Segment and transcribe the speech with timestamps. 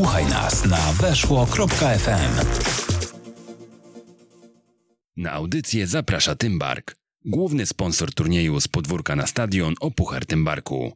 [0.00, 2.46] Słuchaj nas na weszło.fm.
[5.16, 10.92] Na audycję zaprasza Tymbark, główny sponsor turnieju z podwórka na stadion o Puchar Tymbarku.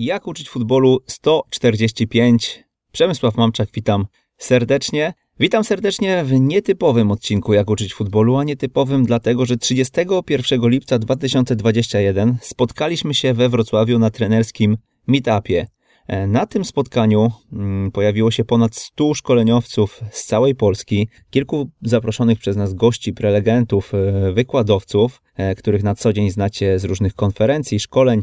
[0.00, 2.64] Jak uczyć futbolu 145.
[2.92, 4.06] Przemysław Mamczak, witam
[4.36, 5.14] serdecznie.
[5.40, 12.38] Witam serdecznie w nietypowym odcinku Jak uczyć futbolu, a nietypowym dlatego, że 31 lipca 2021
[12.42, 15.66] spotkaliśmy się we Wrocławiu na trenerskim meetupie.
[16.08, 22.38] E, na tym spotkaniu mm, pojawiło się ponad 100 szkoleniowców z całej Polski, kilku zaproszonych
[22.38, 27.80] przez nas gości, prelegentów, e, wykładowców, e, których na co dzień znacie z różnych konferencji,
[27.80, 28.22] szkoleń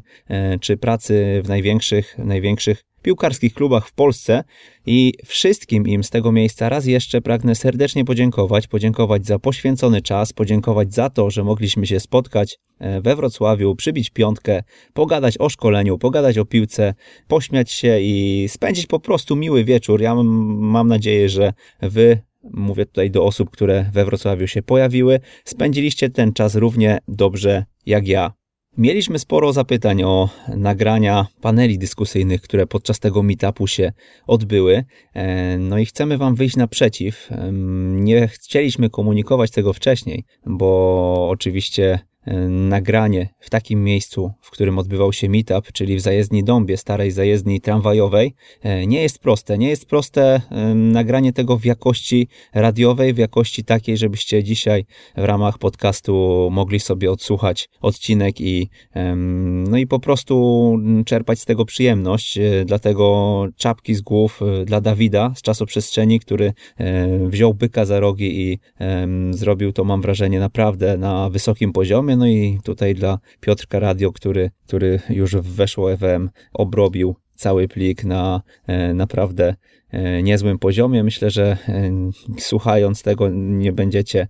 [0.61, 4.43] czy pracy w największych, największych piłkarskich klubach w Polsce
[4.85, 10.33] i wszystkim im z tego miejsca raz jeszcze pragnę serdecznie podziękować, podziękować za poświęcony czas,
[10.33, 15.97] podziękować za to, że mogliśmy się spotkać e, we Wrocławiu, przybić piątkę, pogadać o szkoleniu,
[15.97, 16.93] pogadać o piłce,
[17.27, 20.01] pośmiać się i spędzić po prostu miły wieczór.
[20.01, 26.09] Ja mam nadzieję, że wy mówię tutaj do osób, które we Wrocławiu się pojawiły, spędziliście
[26.09, 28.44] ten czas równie dobrze jak ja.
[28.77, 33.91] Mieliśmy sporo zapytań o nagrania paneli dyskusyjnych, które podczas tego meetupu się
[34.27, 34.83] odbyły.
[35.13, 37.29] E, no i chcemy Wam wyjść naprzeciw.
[37.91, 41.99] Nie chcieliśmy komunikować tego wcześniej, bo oczywiście
[42.49, 47.61] nagranie w takim miejscu, w którym odbywał się meetup, czyli w zajezdni Dąbie, starej zajezdni
[47.61, 49.57] tramwajowej, e, nie jest proste.
[49.57, 50.41] Nie jest proste
[50.75, 54.85] nagranie tego w jakości radiowej, w jakości takiej, żebyście dzisiaj
[55.17, 58.69] w ramach podcastu mogli sobie odsłuchać odcinek i,
[59.69, 62.37] no i po prostu czerpać z tego przyjemność.
[62.37, 66.53] E, dlatego czapki z głów e, dla Dawida z czasoprzestrzeni, który
[67.27, 68.59] wziął byka za rogi i
[69.31, 72.14] zrobił to, mam wrażenie, naprawdę na wysokim poziomie.
[72.17, 78.41] No i tutaj dla Piotrka Radio, który, który już weszło FM obrobił cały plik na
[78.67, 79.55] e, naprawdę
[79.89, 81.03] e, niezłym poziomie.
[81.03, 81.91] Myślę, że e,
[82.39, 84.27] słuchając tego nie będziecie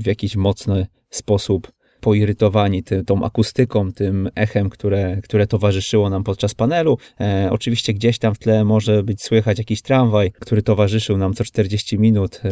[0.00, 6.54] w jakiś mocny sposób poirytowani ty, tą akustyką, tym echem, które, które towarzyszyło nam podczas
[6.54, 6.98] panelu.
[7.20, 11.44] E, oczywiście gdzieś tam w tle może być słychać jakiś tramwaj, który towarzyszył nam co
[11.44, 12.40] 40 minut.
[12.44, 12.50] E,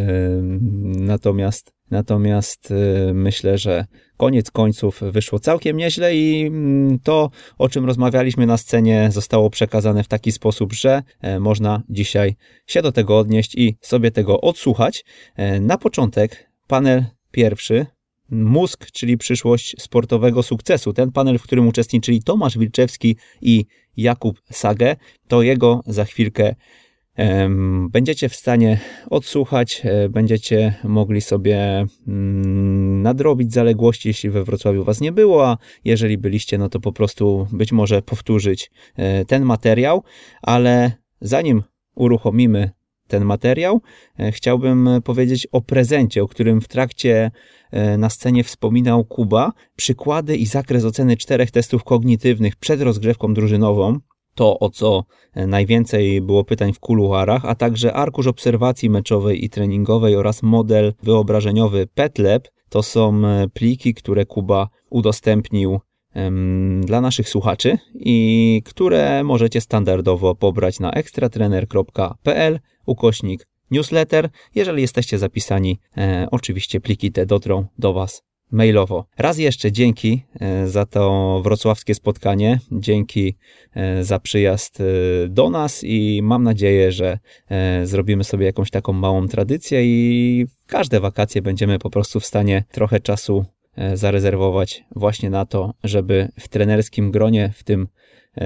[0.83, 3.85] natomiast Natomiast e, myślę, że
[4.17, 10.05] koniec końców wyszło całkiem nieźle i mm, to, o czym rozmawialiśmy na scenie, zostało przekazane
[10.05, 15.05] w taki sposób, że e, można dzisiaj się do tego odnieść i sobie tego odsłuchać.
[15.37, 17.87] E, na początek panel pierwszy
[18.31, 20.93] Mózg, czyli przyszłość sportowego sukcesu.
[20.93, 24.97] Ten panel, w którym uczestniczyli Tomasz Wilczewski i Jakub Sage,
[25.29, 26.55] to jego za chwilkę
[27.91, 28.81] będziecie w stanie
[29.11, 35.59] odsłuchać, e, będziecie mogli sobie mm, nadrobić zaległości, jeśli we Wrocławiu was nie było, a
[35.85, 40.03] jeżeli byliście, no to po prostu być może powtórzyć e, ten materiał,
[40.43, 41.63] ale zanim
[41.95, 42.71] uruchomimy
[43.09, 43.81] ten materiał,
[44.19, 47.31] e, chciałbym powiedzieć o prezencie, o którym w trakcie
[47.71, 49.53] e, na scenie wspominał Kuba.
[49.77, 53.99] Przykłady i zakres oceny czterech testów kognitywnych przed rozgrzewką drużynową.
[54.35, 55.05] To, o co
[55.35, 60.95] e, najwięcej było pytań w kuluarach, a także arkusz obserwacji meczowej i treningowej oraz model
[61.03, 62.49] wyobrażeniowy PetLab.
[62.69, 63.23] To są
[63.53, 65.81] pliki, które Kuba udostępnił
[66.81, 74.29] dla naszych słuchaczy i które możecie standardowo pobrać na ekstratrener.pl ukośnik newsletter.
[74.55, 78.23] Jeżeli jesteście zapisani, e, oczywiście pliki te dotrą do Was
[78.55, 79.07] mailowo.
[79.19, 83.37] Raz jeszcze dzięki e, za to wrocławskie spotkanie, dzięki
[83.75, 84.85] e, za przyjazd e,
[85.29, 87.19] do nas i mam nadzieję, że
[87.85, 93.01] zrobimy sobie jakąś taką małą tradycję i każde wakacje będziemy po prostu w stanie trochę
[93.01, 93.45] czasu
[93.95, 97.89] zarezerwować właśnie na to, żeby w trenerskim gronie, w tym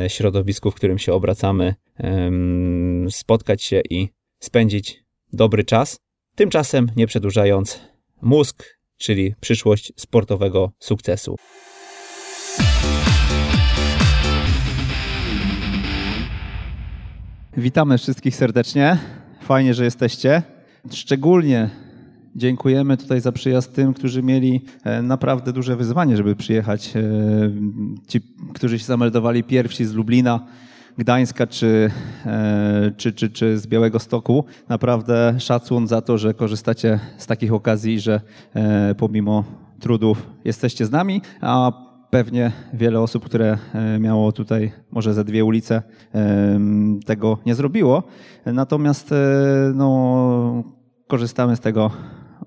[0.08, 1.74] środowisku, w którym się obracamy,
[3.10, 4.08] spotkać się i
[4.38, 5.98] spędzić dobry czas.
[6.34, 7.80] Tymczasem, nie przedłużając,
[8.22, 8.64] mózg,
[8.96, 11.36] czyli przyszłość sportowego sukcesu.
[17.56, 18.98] Witamy wszystkich serdecznie.
[19.42, 20.42] Fajnie, że jesteście.
[20.92, 21.70] Szczególnie
[22.36, 26.96] dziękujemy tutaj za przyjazd tym, którzy mieli e, naprawdę duże wyzwanie, żeby przyjechać.
[26.96, 27.00] E,
[28.08, 28.20] ci,
[28.54, 30.46] którzy się zameldowali pierwsi z Lublina
[30.98, 31.90] Gdańska czy,
[32.26, 34.44] e, czy, czy, czy z Białego Stoku.
[34.68, 38.20] Naprawdę szacun za to, że korzystacie z takich okazji, że
[38.54, 39.44] e, pomimo
[39.80, 41.22] trudów jesteście z nami.
[41.40, 41.72] A
[42.10, 45.82] pewnie wiele osób, które e, miało tutaj może ze dwie ulice,
[47.06, 48.02] tego nie zrobiło.
[48.46, 49.14] Natomiast
[49.74, 50.62] no,
[51.06, 51.90] korzystamy z tego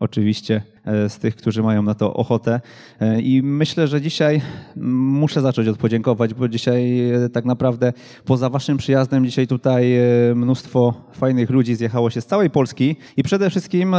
[0.02, 2.62] oczywiście e, z tych, którzy mają na to ochotę.
[3.02, 4.42] E, I myślę, że dzisiaj
[4.76, 7.94] muszę zacząć od podziękować, bo dzisiaj e, tak naprawdę
[8.26, 9.94] poza waszym przyjazdem dzisiaj tutaj
[10.36, 13.96] mnóstwo fajnych ludzi zjechało się z całej Polski i przede wszystkim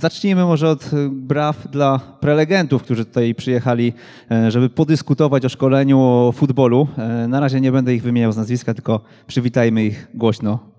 [0.00, 3.92] zacznijmy może od braw dla prelegentów, którzy tutaj przyjechali,
[4.48, 6.88] żeby podyskutować o szkoleniu o futbolu.
[7.28, 10.71] Na razie nie będę ich wymieniał z nazwiska, tylko przywitajmy ich głośno.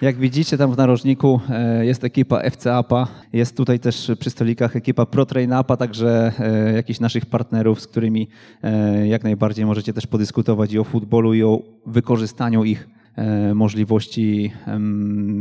[0.00, 4.76] Jak widzicie tam w narożniku e, jest ekipa FC APA, jest tutaj też przy stolikach
[4.76, 8.28] ekipa ProTrain APA, także e, jakichś naszych partnerów, z którymi
[8.62, 12.88] e, jak najbardziej możecie też podyskutować i o futbolu i o wykorzystaniu ich
[13.54, 14.52] możliwości,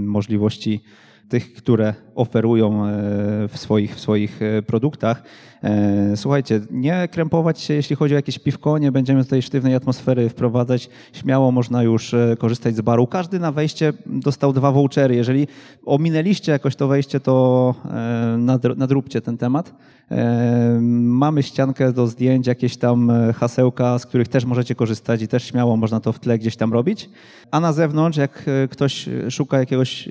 [0.06, 0.84] możliwości
[1.30, 2.84] tych, które oferują
[3.48, 5.24] w swoich, w swoich produktach.
[5.64, 10.30] E, słuchajcie, nie krępować się, jeśli chodzi o jakieś piwko, nie będziemy tutaj sztywnej atmosfery
[10.30, 10.90] wprowadzać.
[11.14, 13.08] Śmiało można już korzystać z baru.
[13.08, 15.16] Każdy na wejście dostał dwa vouchery.
[15.16, 15.48] Jeżeli
[15.86, 17.76] ominęliście jakoś to wejście, to
[18.78, 19.76] nadróbcie ten temat.
[21.02, 25.78] Mamy ściankę do zdjęć, jakieś tam hasełka, z których też możecie korzystać i też śmiało
[25.78, 27.10] można to w tle gdzieś tam robić.
[27.52, 30.10] A na zewnątrz, jak ktoś szuka jakiegoś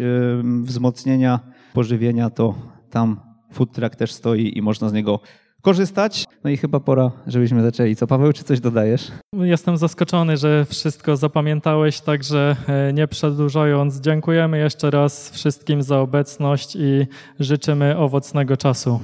[0.62, 1.40] wzmocnienia
[1.72, 2.54] pożywienia, to
[2.90, 5.20] tam food truck też stoi i można z niego
[5.62, 6.24] korzystać.
[6.44, 7.96] No i chyba pora, żebyśmy zaczęli.
[7.96, 9.10] Co Paweł, czy coś dodajesz?
[9.32, 16.76] Jestem zaskoczony, że wszystko zapamiętałeś, także e, nie przedłużając, dziękujemy jeszcze raz wszystkim za obecność
[16.76, 17.06] i
[17.40, 19.00] życzymy owocnego czasu.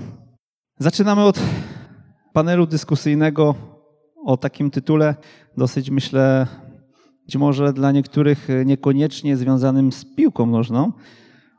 [0.78, 1.40] Zaczynamy od
[2.32, 3.54] panelu dyskusyjnego
[4.24, 5.14] o takim tytule,
[5.56, 6.46] dosyć myślę,
[7.26, 10.92] być może dla niektórych niekoniecznie związanym z piłką nożną,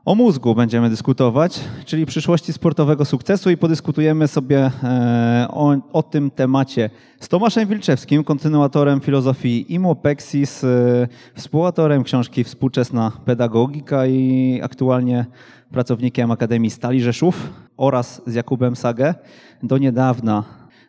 [0.06, 6.32] o mózgu będziemy dyskutować, czyli przyszłości sportowego sukcesu i podyskutujemy sobie e, o, o tym
[6.32, 6.90] temacie.
[7.20, 15.26] Z Tomaszem Wilczewskim, kontynuatorem filozofii Imopexis, e, współautorem książki Współczesna Pedagogika i aktualnie
[15.72, 19.16] pracownikiem Akademii Stali Rzeszów oraz z Jakubem Sagę,
[19.64, 20.44] do niedawna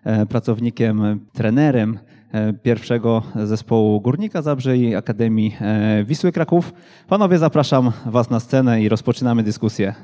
[0.04, 1.98] e, pracownikiem, trenerem
[2.62, 6.72] pierwszego zespołu Górnika Zabrze i Akademii e, Wisły Kraków.
[7.08, 9.94] Panowie, zapraszam Was na scenę i rozpoczynamy dyskusję.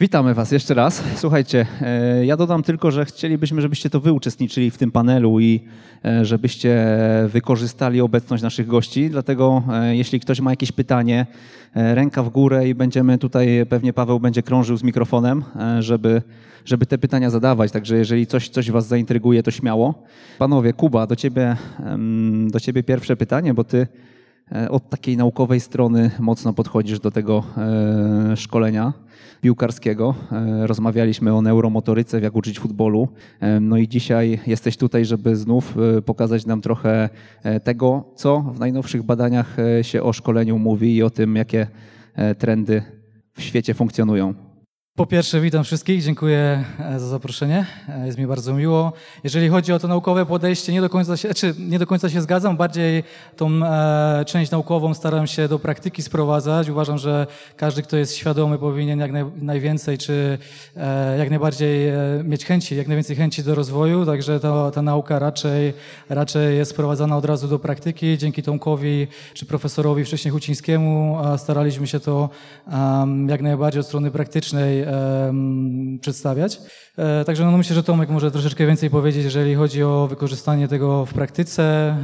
[0.00, 1.02] Witamy Was jeszcze raz.
[1.16, 5.60] Słuchajcie, e, ja dodam tylko, że chcielibyśmy, żebyście to wy uczestniczyli w tym panelu i
[6.04, 6.86] e, żebyście
[7.28, 9.10] wykorzystali obecność naszych gości.
[9.10, 11.26] Dlatego, e, jeśli ktoś ma jakieś pytanie,
[11.74, 15.44] ręka w górę i będziemy tutaj, pewnie Paweł będzie krążył z mikrofonem,
[15.80, 16.22] żeby,
[16.64, 17.72] żeby te pytania zadawać.
[17.72, 20.02] Także jeżeli coś, coś Was zaintryguje, to śmiało.
[20.38, 21.56] Panowie, Kuba, do Ciebie,
[22.46, 23.86] do ciebie pierwsze pytanie, bo Ty
[24.70, 27.44] od takiej naukowej strony mocno podchodzisz do tego
[28.36, 28.92] szkolenia
[29.40, 30.14] piłkarskiego.
[30.32, 33.08] E, rozmawialiśmy o neuromotoryce, jak uczyć futbolu.
[33.40, 37.08] E, no i dzisiaj jesteś tutaj, żeby znów e, pokazać nam trochę
[37.64, 41.66] tego, co w najnowszych badaniach się o szkoleniu mówi i o tym, jakie
[42.38, 42.82] trendy
[43.32, 44.47] w świecie funkcjonują.
[44.98, 48.92] Po pierwsze, witam wszystkich, dziękuję e, za zaproszenie, e, jest mi bardzo miło.
[49.24, 52.20] Jeżeli chodzi o to naukowe podejście, nie do końca się, czy nie do końca się
[52.22, 53.04] zgadzam, bardziej
[53.36, 56.68] tą e, część naukową staram się do praktyki sprowadzać.
[56.68, 57.26] Uważam, że
[57.56, 60.38] każdy, kto jest świadomy, powinien jak naj, najwięcej, czy
[60.76, 65.18] e, jak najbardziej e, mieć chęci, jak najwięcej chęci do rozwoju, także to, ta nauka
[65.18, 65.72] raczej,
[66.08, 68.18] raczej jest sprowadzana od razu do praktyki.
[68.18, 72.28] Dzięki Tomkowi, czy profesorowi wcześniej Hucińskiemu staraliśmy się to
[73.28, 74.87] jak najbardziej od strony praktycznej
[76.00, 76.60] przedstawiać.
[76.98, 81.06] E, także no, myślę, że Tomek może troszeczkę więcej powiedzieć, jeżeli chodzi o wykorzystanie tego
[81.06, 81.96] w praktyce.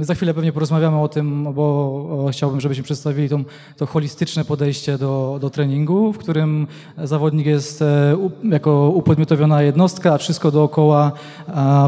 [0.00, 3.40] Za chwilę pewnie porozmawiamy o tym, bo chciałbym, żebyśmy przedstawili to,
[3.76, 6.66] to holistyczne podejście do, do treningu, w którym
[7.04, 11.12] zawodnik jest e, jako upodmiotowiona jednostka, a wszystko dookoła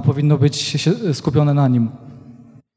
[0.04, 2.05] powinno być skupione na nim.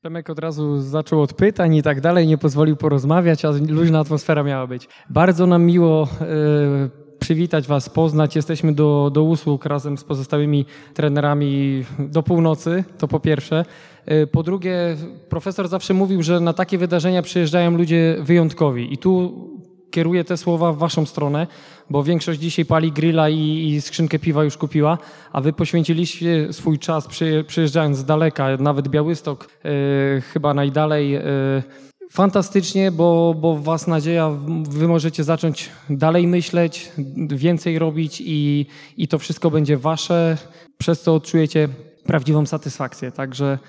[0.02, 4.44] Przemek od razu zaczął od pytań i tak dalej, nie pozwolił porozmawiać, a luźna atmosfera
[4.44, 4.88] miała być.
[5.10, 8.36] Bardzo nam miło y, przywitać Was, poznać.
[8.36, 13.66] Jesteśmy do, do usług razem z pozostałymi trenerami do północy, to po pierwsze.
[14.12, 14.98] Y, po drugie,
[15.30, 19.34] profesor zawsze mówił, że na takie wydarzenia przyjeżdżają ludzie wyjątkowi i tu
[19.92, 21.48] kieruję te słowa w waszą stronę,
[21.90, 24.98] bo większość dzisiaj pali grilla i, i skrzynkę piwa już kupiła,
[25.32, 31.12] a wy poświęciliście swój czas przy, przyjeżdżając z daleka, nawet Białystok, yy, chyba najdalej.
[31.12, 31.22] Yy,
[32.12, 34.30] fantastycznie, bo, bo Was nadzieja,
[34.70, 36.92] Wy możecie zacząć dalej myśleć,
[37.28, 38.66] więcej robić i,
[38.98, 40.38] i to wszystko będzie Wasze,
[40.78, 41.70] przez co odczujecie
[42.06, 43.12] prawdziwą satysfakcję.
[43.12, 43.60] Także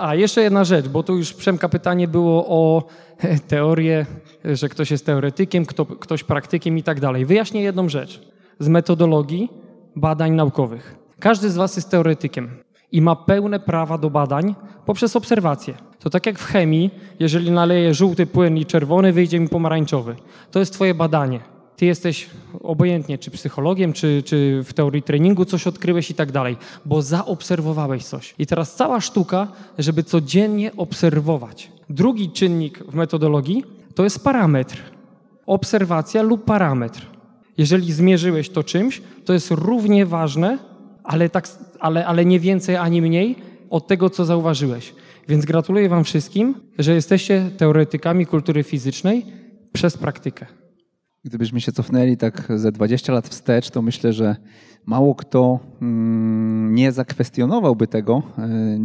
[0.00, 2.82] a, jeszcze jedna rzecz, bo tu już Przemka pytanie było o
[3.18, 4.06] e, teorię,
[4.44, 7.26] że ktoś jest teoretykiem, kto, ktoś praktykiem i tak dalej.
[7.26, 8.20] Wyjaśnię jedną rzecz.
[8.58, 9.48] Z metodologii
[9.96, 10.96] badań naukowych.
[11.20, 12.50] Każdy z Was jest teoretykiem
[12.92, 14.54] i ma pełne prawa do badań
[14.86, 15.74] poprzez obserwacje.
[15.98, 20.16] To tak jak w chemii, jeżeli naleję żółty płyn i czerwony, wyjdzie mi pomarańczowy.
[20.50, 22.30] To jest Twoje badanie ty jesteś
[22.62, 28.04] obojętnie, czy psychologiem, czy, czy w teorii treningu coś odkryłeś i tak dalej, bo zaobserwowałeś
[28.04, 28.34] coś.
[28.38, 29.48] I teraz cała sztuka,
[29.78, 31.70] żeby codziennie obserwować.
[31.90, 33.64] Drugi czynnik w metodologii
[33.94, 34.78] to jest parametr.
[35.46, 37.06] Obserwacja lub parametr.
[37.58, 40.58] Jeżeli zmierzyłeś to czymś, to jest równie ważne,
[41.04, 41.48] ale, tak,
[41.78, 43.36] ale, ale nie więcej ani mniej
[43.70, 44.94] od tego, co zauważyłeś.
[45.28, 49.26] Więc gratuluję Wam wszystkim, że jesteście teoretykami kultury fizycznej
[49.72, 50.46] przez praktykę.
[51.24, 54.36] Gdybyśmy się cofnęli tak ze 20 lat wstecz, to myślę, że
[54.86, 58.22] mało kto mm, nie zakwestionowałby tego.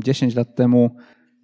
[0.03, 0.96] 10 e, lat temu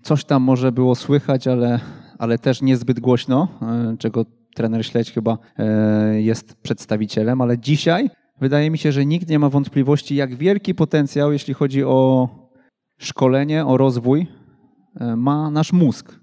[0.02, 1.80] coś tam może było słychać, ale,
[2.18, 8.10] ale też niezbyt głośno, e, czego trener Śledź chyba e, jest przedstawicielem, ale dzisiaj
[8.42, 12.30] wydaje mi się, że nikt nie ma wątpliwości, jak wielki potencjał, jeśli chodzi o
[12.98, 14.28] szkolenie, o rozwój,
[15.18, 16.20] ma nasz mózg.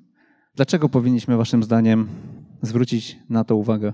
[0.54, 2.08] Dlaczego powinniśmy, Waszym zdaniem,
[2.62, 3.92] zwrócić na to uwagę?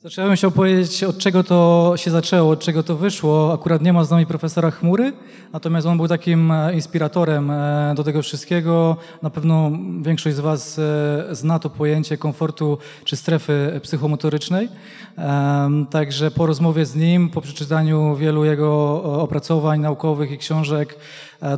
[0.00, 3.52] Zacząłem się opowiedzieć, od czego to się zaczęło, od czego to wyszło.
[3.52, 5.12] Akurat nie ma z nami profesora Chmury,
[5.52, 8.96] natomiast on był takim e, inspiratorem e, do tego wszystkiego.
[9.22, 9.70] Na pewno
[10.02, 14.68] większość z Was e, zna to pojęcie komfortu czy strefy psychomotorycznej.
[15.90, 20.98] Także po rozmowie z nim, po przeczytaniu wielu jego opracowań naukowych i książek,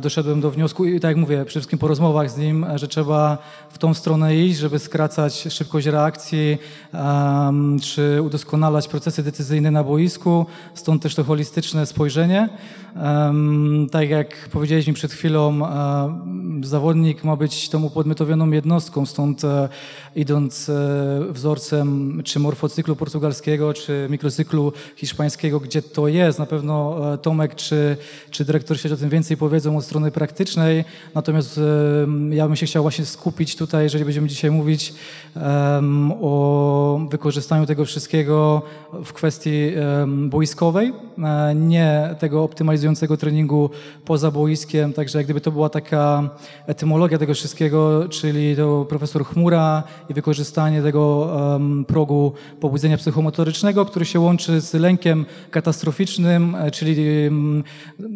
[0.01, 3.37] doszedłem do wniosku i tak jak mówię, przede wszystkim po rozmowach z nim, że trzeba
[3.69, 6.57] w tą stronę iść, żeby skracać szybkość reakcji,
[7.81, 12.49] czy udoskonalać procesy decyzyjne na boisku, stąd też to holistyczne spojrzenie.
[13.91, 19.69] Tak jak powiedzieliśmy przed chwilą, um, zawodnik ma być tą upodmiotowioną jednostką, stąd e,
[20.15, 27.55] idąc e, wzorcem czy morfocyklu portugalskiego, czy mikrocyklu hiszpańskiego, gdzie to jest, na pewno Tomek
[27.55, 27.97] czy,
[28.31, 31.59] czy dyrektor sieci o tym więcej powiedzą, od strony praktycznej, natomiast
[32.29, 34.93] ja bym się chciał właśnie skupić tutaj, jeżeli będziemy dzisiaj mówić
[36.21, 38.61] o wykorzystaniu tego wszystkiego
[39.05, 39.71] w kwestii
[40.29, 42.43] boiskowej, e, nie tego
[42.79, 43.69] optymalizującego treningu
[44.05, 46.29] poza boiskiem, także jak gdyby to była taka
[46.67, 54.05] etymologia tego wszystkiego, czyli to profesor Chmura i wykorzystanie tego um, progu pobudzenia psychomotorycznego, który
[54.05, 56.95] się łączy z lękiem katastroficznym, e, czyli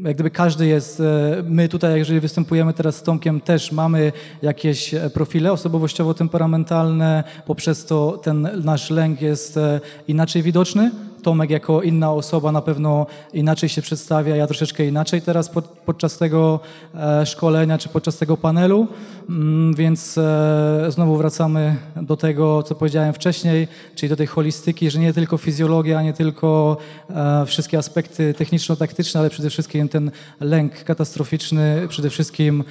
[0.04, 4.94] jak gdyby każdy jest e, my tutaj, jeżeli występujemy teraz z Tomkiem, też mamy jakieś
[4.94, 9.60] e, profile osobowościowo-temperamentalne, poprzez to ten nasz lęk jest
[10.08, 10.92] inaczej widoczny.
[11.24, 16.18] Tomek jako inna osoba na pewno inaczej się przedstawia, ja troszeczkę inaczej teraz pod, podczas
[16.18, 16.60] tego
[16.96, 18.88] e, szkolenia czy podczas tego panelu,
[19.30, 25.00] mm, więc e, znowu wracamy do tego, co powiedziałem wcześniej, czyli do tej holistyki, że
[25.00, 26.78] nie tylko fizjologia, nie tylko
[27.10, 32.64] e, wszystkie aspekty techniczno-taktyczne, ale przede wszystkim ten lęk katastroficzny, przede wszystkim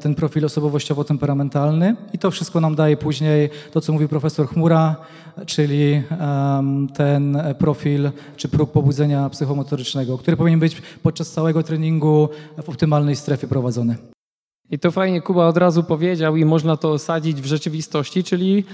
[0.00, 1.96] ten profil osobowościowo-temperamentalny.
[2.12, 4.96] I to wszystko nam daje później to, co mówił profesor Chmura,
[5.46, 6.02] czyli
[6.94, 7.99] ten profil
[8.36, 12.28] czy próg pobudzenia psychomotorycznego, który powinien być podczas całego treningu
[12.62, 13.96] w optymalnej strefie prowadzony.
[14.70, 18.64] I to fajnie Kuba od razu powiedział i można to osadzić w rzeczywistości, czyli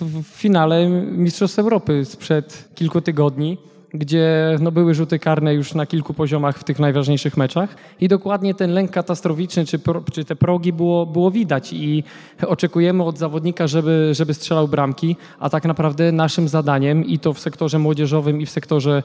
[0.00, 3.58] w finale Mistrzostw Europy sprzed kilku tygodni
[3.94, 8.54] gdzie no, były rzuty karne już na kilku poziomach w tych najważniejszych meczach i dokładnie
[8.54, 12.04] ten lęk katastroficzny czy, pro, czy te progi było, było widać i
[12.46, 17.40] oczekujemy od zawodnika, żeby, żeby strzelał bramki, a tak naprawdę naszym zadaniem i to w
[17.40, 19.02] sektorze młodzieżowym i w sektorze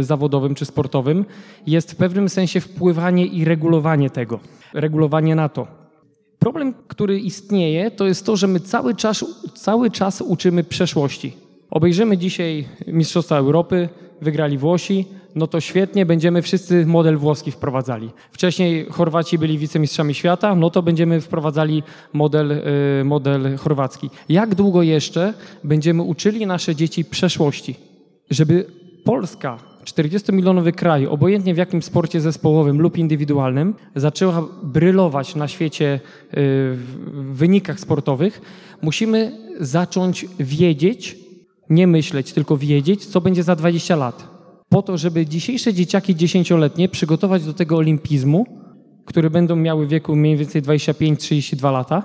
[0.00, 1.24] y, zawodowym czy sportowym
[1.66, 4.40] jest w pewnym sensie wpływanie i regulowanie tego,
[4.74, 5.66] regulowanie na to.
[6.38, 11.41] Problem, który istnieje, to jest to, że my cały czas, cały czas uczymy przeszłości.
[11.72, 13.88] Obejrzymy dzisiaj Mistrzostwa Europy,
[14.20, 18.10] wygrali Włosi, no to świetnie, będziemy wszyscy model włoski wprowadzali.
[18.32, 22.52] Wcześniej Chorwaci byli wicemistrzami świata, no to będziemy wprowadzali model,
[23.00, 24.10] y, model chorwacki.
[24.28, 27.74] Jak długo jeszcze będziemy uczyli nasze dzieci przeszłości,
[28.30, 28.66] żeby
[29.04, 36.30] Polska, 40-milionowy kraj, obojętnie w jakim sporcie zespołowym lub indywidualnym, zaczęła brylować na świecie y,
[36.34, 38.40] w wynikach sportowych,
[38.82, 41.21] musimy zacząć wiedzieć,
[41.70, 44.28] nie myśleć, tylko wiedzieć, co będzie za 20 lat.
[44.68, 48.46] Po to, żeby dzisiejsze dzieciaki dziesięcioletnie przygotować do tego olimpizmu,
[49.04, 52.02] które będą miały wieku mniej więcej 25-32 lata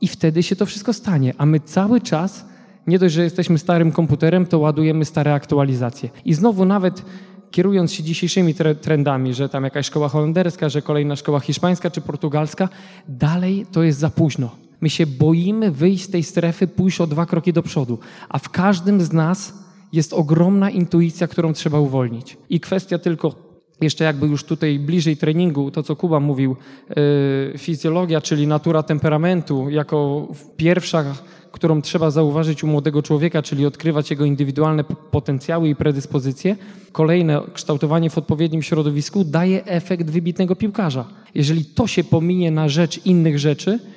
[0.00, 1.34] i wtedy się to wszystko stanie.
[1.38, 2.46] A my cały czas,
[2.86, 6.08] nie dość, że jesteśmy starym komputerem, to ładujemy stare aktualizacje.
[6.24, 7.02] I znowu nawet
[7.50, 12.68] kierując się dzisiejszymi trendami, że tam jakaś szkoła holenderska, że kolejna szkoła hiszpańska czy portugalska,
[13.08, 14.63] dalej to jest za późno.
[14.84, 17.98] My się boimy wyjść z tej strefy, pójść o dwa kroki do przodu,
[18.28, 19.54] a w każdym z nas
[19.92, 22.36] jest ogromna intuicja, którą trzeba uwolnić.
[22.50, 23.34] I kwestia tylko
[23.80, 26.56] jeszcze jakby już tutaj bliżej treningu, to co Kuba mówił,
[26.88, 31.04] yy, fizjologia, czyli natura temperamentu, jako pierwsza,
[31.52, 36.56] którą trzeba zauważyć u młodego człowieka, czyli odkrywać jego indywidualne potencjały i predyspozycje.
[36.92, 41.04] Kolejne, kształtowanie w odpowiednim środowisku daje efekt wybitnego piłkarza.
[41.34, 43.93] Jeżeli to się pominie na rzecz innych rzeczy,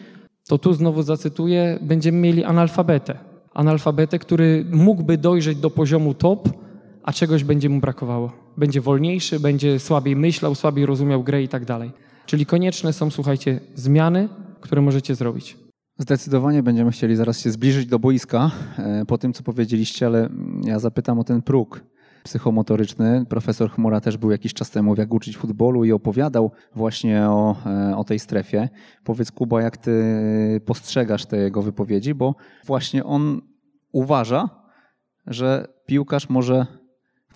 [0.47, 3.17] to tu znowu zacytuję, będziemy mieli analfabetę.
[3.53, 6.49] Analfabetę, który mógłby dojrzeć do poziomu top,
[7.03, 8.31] a czegoś będzie mu brakowało.
[8.57, 11.91] Będzie wolniejszy, będzie słabiej myślał, słabiej rozumiał grę i tak dalej.
[12.25, 14.29] Czyli konieczne są, słuchajcie, zmiany,
[14.61, 15.57] które możecie zrobić.
[15.99, 20.29] Zdecydowanie będziemy chcieli zaraz się zbliżyć do boiska e, po tym, co powiedzieliście, ale
[20.63, 21.81] ja zapytam o ten próg
[22.27, 23.25] psychomotoryczny.
[23.29, 27.55] Profesor Chmura też był jakiś czas temu w Jak uczyć futbolu i opowiadał właśnie o,
[27.65, 28.69] e, o tej strefie.
[29.03, 29.91] Powiedz Kuba, jak ty
[30.65, 33.41] postrzegasz te jego wypowiedzi, bo właśnie on
[33.91, 34.49] uważa,
[35.27, 36.65] że piłkarz może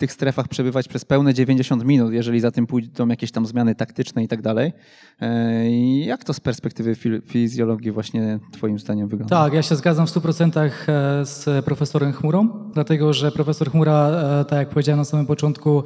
[0.02, 4.24] tych strefach przebywać przez pełne 90 minut, jeżeli za tym pójdą jakieś tam zmiany taktyczne
[4.24, 4.72] i tak dalej.
[5.20, 6.94] E, jak to z perspektywy
[7.26, 9.36] fizjologii właśnie twoim zdaniem wygląda?
[9.44, 10.70] Tak, ja się zgadzam w 100% e,
[11.26, 15.82] z profesorem Chmurą, dlatego że profesor Chmura, e, tak jak powiedziałem na samym początku,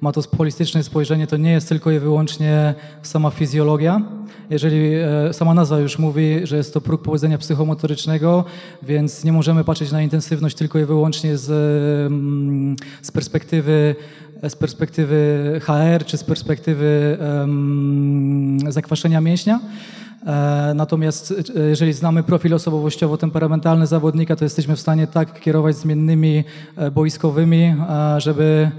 [0.00, 4.02] ma to holistyczne spojrzenie, to nie jest tylko i wyłącznie sama fizjologia.
[4.50, 4.92] Jeżeli
[5.32, 8.44] sama nazwa już mówi, że jest to próg pobudzenia psychomotorycznego,
[8.82, 11.50] więc nie możemy patrzeć na intensywność tylko i wyłącznie z,
[12.12, 13.96] mm, z perspektywy
[14.48, 19.60] z perspektywy HR czy z perspektywy um, zakwaszenia mięśnia.
[20.26, 26.44] E, natomiast e, jeżeli znamy profil osobowościowo-temperamentalny zawodnika, to jesteśmy w stanie tak kierować zmiennymi
[26.76, 27.74] e, boiskowymi,
[28.18, 28.70] żeby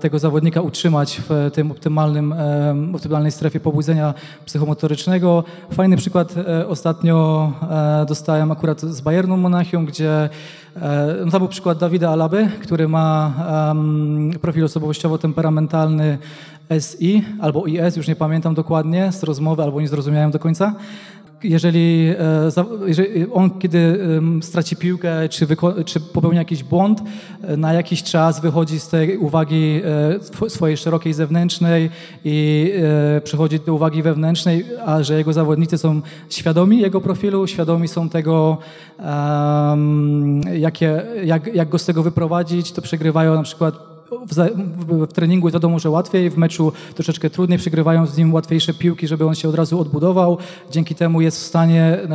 [0.00, 2.34] tego zawodnika utrzymać w tym optymalnym,
[2.94, 4.14] optymalnej strefie pobudzenia
[4.46, 5.44] psychomotorycznego.
[5.72, 6.34] Fajny przykład
[6.68, 7.52] ostatnio
[8.08, 10.28] dostałem akurat z Bayernu Monachium, gdzie
[11.24, 13.32] no to był przykład Dawida Alaby, który ma
[14.40, 16.18] profil osobowościowo-temperamentalny
[16.80, 20.74] SI albo IS, już nie pamiętam dokładnie z rozmowy, albo nie zrozumiałem do końca.
[21.44, 23.98] Jeżeli, e, jeżeli on, kiedy
[24.40, 25.46] straci piłkę, czy,
[25.84, 27.02] czy popełnia jakiś błąd,
[27.42, 29.80] e, na jakiś czas wychodzi z tej uwagi
[30.44, 31.90] e, swojej szerokiej zewnętrznej
[32.24, 32.72] i
[33.24, 38.58] przechodzi do uwagi wewnętrznej, a że jego zawodnicy są świadomi jego profilu, świadomi są tego,
[40.58, 45.90] jakie, jak, jak go z tego wyprowadzić, to przegrywają na przykład w, treningu wiadomo, że
[45.90, 49.80] łatwiej, w meczu troszeczkę trudniej, przegrywają z nim łatwiejsze piłki, żeby on się od razu
[49.80, 50.38] odbudował.
[50.70, 52.06] Dzięki temu jest w stanie e,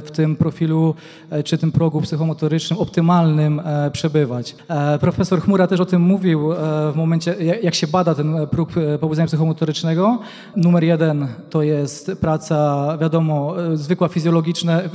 [0.00, 0.94] w tym profilu
[1.30, 4.56] e, czy tym progu psychomotorycznym optymalnym e, przebywać.
[5.00, 6.50] Profesor Chmura też o tym mówił
[6.92, 8.68] w momencie, jak się bada ten próg
[9.00, 10.18] pobudzenia psychomotorycznego.
[10.56, 14.88] Numer jeden to jest praca, wiadomo, zwykła fizjologiczne,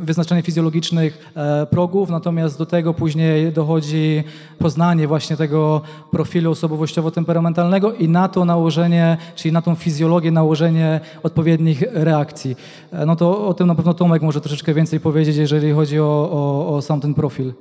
[0.00, 1.32] wyznaczenie fizjologicznych
[1.70, 4.24] progów, natomiast do tego później dochodzi
[4.58, 5.73] poznanie właśnie tego
[6.10, 12.56] profilu osobowościowo-temperamentalnego i na to nałożenie, czyli na tą fizjologię nałożenie odpowiednich reakcji.
[12.92, 16.28] E, no to o tym na pewno Tomek może troszeczkę więcej powiedzieć, jeżeli chodzi o,
[16.32, 17.52] o, o sam ten profil.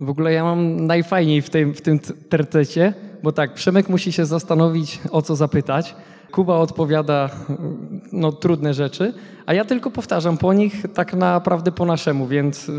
[0.00, 4.26] W ogóle ja mam najfajniej w tym, w tym tercecie, bo tak, Przemek musi się
[4.26, 5.94] zastanowić, o co zapytać.
[6.30, 7.30] Kuba odpowiada
[8.12, 9.14] no, trudne rzeczy,
[9.46, 12.72] a ja tylko powtarzam po nich tak naprawdę po naszemu, więc y,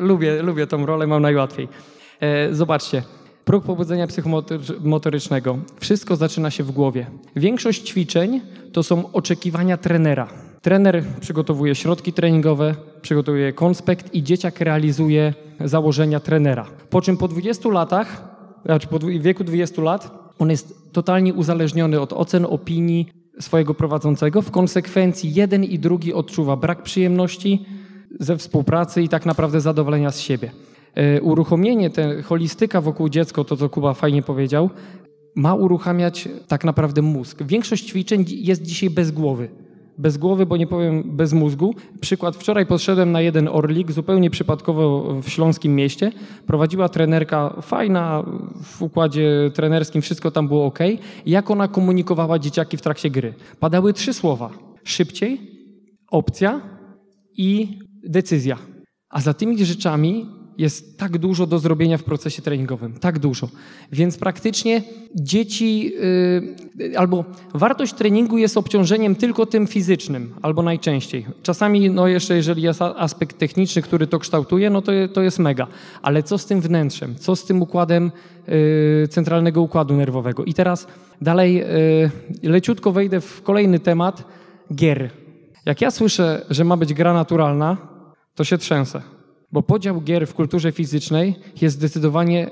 [0.00, 1.68] lubię, lubię tą rolę, mam najłatwiej.
[2.20, 3.02] E, zobaczcie,
[3.44, 5.58] Próg pobudzenia psychomotorycznego.
[5.80, 7.06] Wszystko zaczyna się w głowie.
[7.36, 8.40] Większość ćwiczeń
[8.72, 10.28] to są oczekiwania trenera.
[10.62, 16.66] Trener przygotowuje środki treningowe, przygotowuje konspekt i dzieciak realizuje założenia trenera.
[16.90, 22.12] Po czym po 20 latach, znaczy po wieku 20 lat, on jest totalnie uzależniony od
[22.12, 23.08] ocen, opinii
[23.40, 24.42] swojego prowadzącego.
[24.42, 27.66] W konsekwencji jeden i drugi odczuwa brak przyjemności
[28.20, 30.50] ze współpracy i tak naprawdę zadowolenia z siebie.
[30.94, 34.70] E, uruchomienie, te holistyka wokół dziecka, to co Kuba fajnie powiedział,
[35.36, 37.42] ma uruchamiać tak naprawdę mózg.
[37.42, 39.48] Większość ćwiczeń jest dzisiaj bez głowy.
[39.98, 41.74] Bez głowy, bo nie powiem bez mózgu.
[42.00, 46.12] Przykład, wczoraj poszedłem na jeden orlik, zupełnie przypadkowo w śląskim mieście.
[46.46, 48.24] Prowadziła trenerka, fajna,
[48.62, 50.78] w układzie trenerskim wszystko tam było ok.
[51.26, 53.34] Jak ona komunikowała dzieciaki w trakcie gry?
[53.60, 54.50] Padały trzy słowa.
[54.84, 55.40] Szybciej,
[56.10, 56.60] opcja
[57.36, 57.78] i
[58.08, 58.58] decyzja.
[59.10, 60.26] A za tymi rzeczami
[60.58, 63.48] jest tak dużo do zrobienia w procesie treningowym, tak dużo.
[63.92, 64.82] Więc praktycznie
[65.14, 65.92] dzieci,
[66.78, 71.26] yy, albo wartość treningu jest obciążeniem tylko tym fizycznym, albo najczęściej.
[71.42, 75.66] Czasami, no jeszcze jeżeli jest aspekt techniczny, który to kształtuje, no to, to jest mega.
[76.02, 77.14] Ale co z tym wnętrzem?
[77.18, 78.12] Co z tym układem
[78.48, 80.44] yy, centralnego układu nerwowego?
[80.44, 80.86] I teraz
[81.20, 81.54] dalej
[82.42, 84.24] yy, leciutko wejdę w kolejny temat,
[84.74, 85.10] gier.
[85.66, 87.76] Jak ja słyszę, że ma być gra naturalna,
[88.34, 89.13] to się trzęsę.
[89.54, 92.50] Bo podział gier w kulturze fizycznej jest zdecydowanie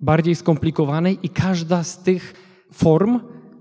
[0.00, 2.34] bardziej skomplikowany i każda z tych
[2.72, 3.20] form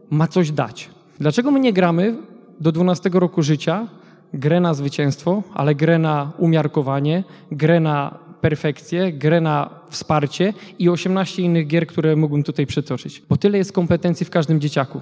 [0.09, 0.89] ma coś dać.
[1.19, 2.17] Dlaczego my nie gramy
[2.59, 3.87] do 12 roku życia
[4.33, 11.41] grę na zwycięstwo, ale grę na umiarkowanie, grę na perfekcję, grę na wsparcie i 18
[11.41, 13.23] innych gier, które mógłbym tutaj przytoczyć.
[13.29, 15.01] Bo tyle jest kompetencji w każdym dzieciaku.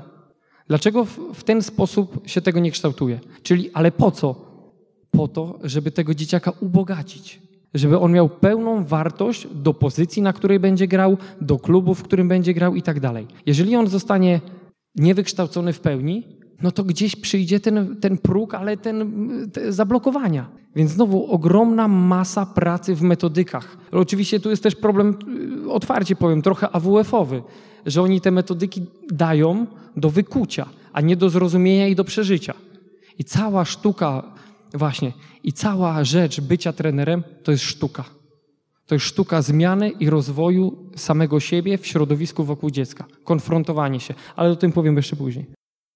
[0.67, 3.19] Dlaczego w, ten sposób się tego nie kształtuje?
[3.43, 4.35] Czyli, ale po co?
[5.11, 7.46] Po to, żeby tego dzieciaka ubogacić
[7.77, 12.27] żeby on miał pełną wartość do pozycji, na której będzie grał, do klubu, w którym
[12.27, 13.27] będzie grał i tak dalej.
[13.45, 14.41] Jeżeli on zostanie
[14.95, 16.23] niewykształcony w pełni,
[16.61, 19.11] no to gdzieś przyjdzie ten, ten próg, ale ten
[19.69, 20.49] zablokowania.
[20.75, 23.77] Więc znowu ogromna masa pracy w metodykach.
[23.91, 25.17] Oczywiście tu jest też problem,
[25.65, 27.43] y, otwarcie powiem, trochę AWF-owy,
[27.85, 29.65] że oni te metodyki dają
[29.97, 32.53] do wykucia, a nie do zrozumienia i do przeżycia.
[33.19, 34.23] I cała sztuka
[34.73, 35.13] Właśnie.
[35.43, 38.03] I cała rzecz bycia trenerem to jest sztuka.
[38.85, 43.05] To jest sztuka zmiany i rozwoju samego siebie w środowisku wokół dziecka.
[43.23, 44.13] Konfrontowanie się.
[44.35, 45.45] Ale o tym powiem jeszcze później.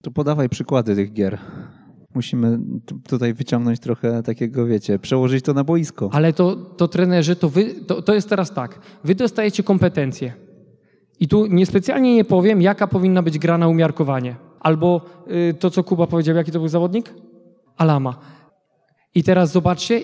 [0.01, 1.37] To podawaj przykłady tych gier.
[2.15, 2.59] Musimy
[3.07, 6.09] tutaj wyciągnąć trochę takiego, wiecie, przełożyć to na boisko.
[6.13, 8.79] Ale to, to trenerzy, to, wy, to, to jest teraz tak.
[9.03, 10.33] Wy dostajecie kompetencje.
[11.19, 14.35] I tu niespecjalnie nie powiem, jaka powinna być gra na umiarkowanie.
[14.59, 17.13] Albo y, to, co Kuba powiedział, jaki to był zawodnik?
[17.77, 18.19] Alama.
[19.15, 20.01] I teraz zobaczcie,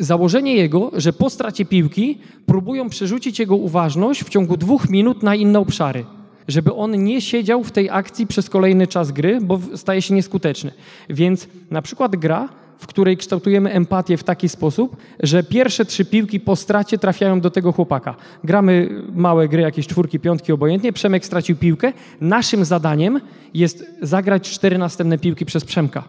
[0.00, 5.34] założenie jego, że po stracie piłki próbują przerzucić jego uważność w ciągu dwóch minut na
[5.34, 6.04] inne obszary.
[6.48, 10.72] Żeby on nie siedział w tej akcji przez kolejny czas gry, bo staje się nieskuteczny.
[11.10, 16.40] Więc na przykład gra, w której kształtujemy empatię w taki sposób, że pierwsze trzy piłki
[16.40, 18.16] po stracie trafiają do tego chłopaka.
[18.44, 20.92] Gramy małe gry, jakieś czwórki, piątki, obojętnie.
[20.92, 21.92] Przemek stracił piłkę.
[22.20, 23.20] Naszym zadaniem
[23.54, 26.04] jest zagrać cztery następne piłki przez Przemka.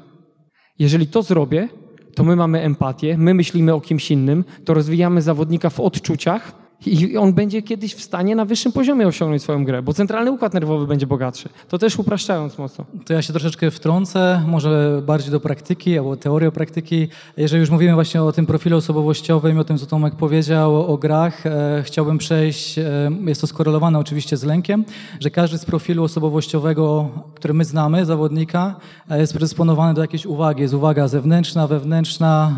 [0.79, 1.69] Jeżeli to zrobię,
[2.15, 7.17] to my mamy empatię, my myślimy o kimś innym, to rozwijamy zawodnika w odczuciach i
[7.17, 10.87] on będzie kiedyś w stanie na wyższym poziomie osiągnąć swoją grę, bo centralny układ nerwowy
[10.87, 11.49] będzie bogatszy.
[11.67, 12.85] To też upraszczając mocno.
[13.05, 17.07] To ja się troszeczkę wtrącę, może bardziej do praktyki albo teorii praktyki.
[17.37, 20.97] Jeżeli już mówimy właśnie o tym profilu osobowościowym i o tym, co Tomek powiedział o
[20.97, 24.85] grach, e, chciałbym przejść, e, jest to skorelowane oczywiście z lękiem,
[25.19, 28.75] że każdy z profilu osobowościowego, który my znamy, zawodnika,
[29.09, 30.61] e, jest predysponowany do jakiejś uwagi.
[30.61, 32.51] Jest uwaga zewnętrzna, wewnętrzna,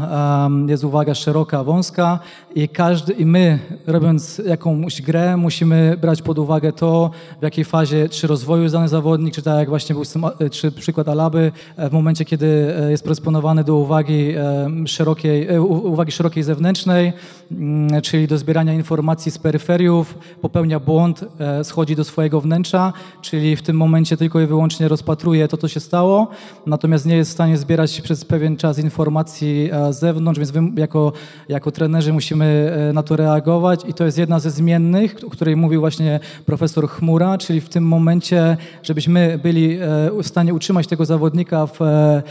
[0.68, 2.20] e, jest uwaga szeroka, wąska
[2.56, 4.11] i każdy, i my robiąc
[4.45, 9.34] jakąś grę, musimy brać pod uwagę to, w jakiej fazie, czy rozwoju jest dany zawodnik,
[9.34, 10.04] czy tak jak właśnie był
[10.52, 16.12] czy przykład Alaby, e, w momencie, kiedy e, jest predysponowany do uwagi e, szerokiej, uwagi
[16.12, 17.13] szerokiej zewnętrznej,
[17.52, 21.26] mm, czyli do zbierania informacji z peryferiów, popełnia błąd,
[21.63, 25.80] schodzi do swojego wnętrza, czyli w tym momencie tylko i wyłącznie rozpatruje to, co się
[25.80, 26.28] stało,
[26.65, 31.13] natomiast nie jest w stanie zbierać przez pewien czas informacji z zewnątrz, więc jako,
[31.50, 35.56] jako trenerzy musimy na to reagować i to to jest jedna ze zmiennych, o której
[35.56, 39.80] mówił właśnie profesor Chmura, czyli w tym momencie, żebyśmy byli e,
[40.24, 42.24] w stanie utrzymać tego zawodnika w e,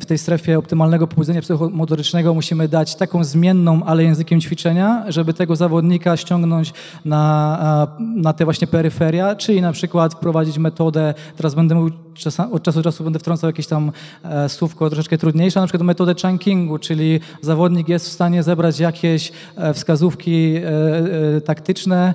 [0.00, 5.56] w tej strefie optymalnego pobudzenia psychomotorycznego musimy dać taką zmienną, ale językiem ćwiczenia, żeby tego
[5.56, 6.72] zawodnika ściągnąć
[7.04, 12.03] na, na te właśnie peryferia, czyli na przykład wprowadzić metodę, teraz będę mówił
[12.52, 13.92] od czasu do czasu będę wtrącał jakieś tam
[14.24, 19.32] e, słówko troszeczkę trudniejsze, na przykład metodę chunkingu, czyli zawodnik jest w stanie zebrać jakieś
[19.56, 22.14] e, wskazówki e, taktyczne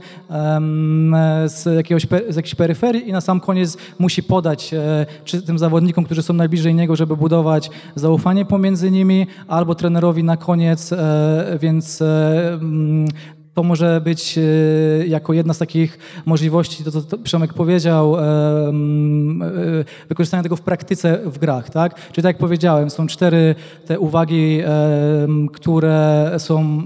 [1.46, 4.72] z, jakiegoś, z jakiejś peryferii i na sam koniec musi podać
[5.26, 10.38] czy tym zawodnikom, którzy są najbliżej niego, żeby budować zaufanie pomiędzy nimi, albo trenerowi na
[10.38, 10.94] koniec,
[11.60, 12.04] więc
[13.60, 18.72] to może być e, jako jedna z takich możliwości, to co Przemek powiedział, e, e,
[20.10, 21.96] wykorzystania tego w praktyce w grach, tak?
[21.96, 23.56] Czyli tak jak powiedziałem, są cztery
[23.88, 24.62] te uwagi,
[25.54, 26.82] które są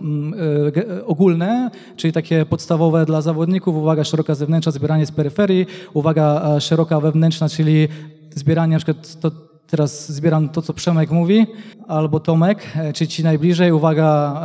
[1.06, 7.50] ogólne, czyli takie podstawowe dla zawodników, uwaga szeroka zewnętrzna, zbieranie z peryferii, uwaga szeroka wewnętrzna,
[7.50, 7.88] czyli
[8.36, 9.32] zbieranie na przykład to,
[9.74, 11.48] Teraz zbieram to, co Przemek mówi,
[11.88, 13.72] albo Tomek, e, czy ci najbliżej.
[13.72, 14.42] Uwaga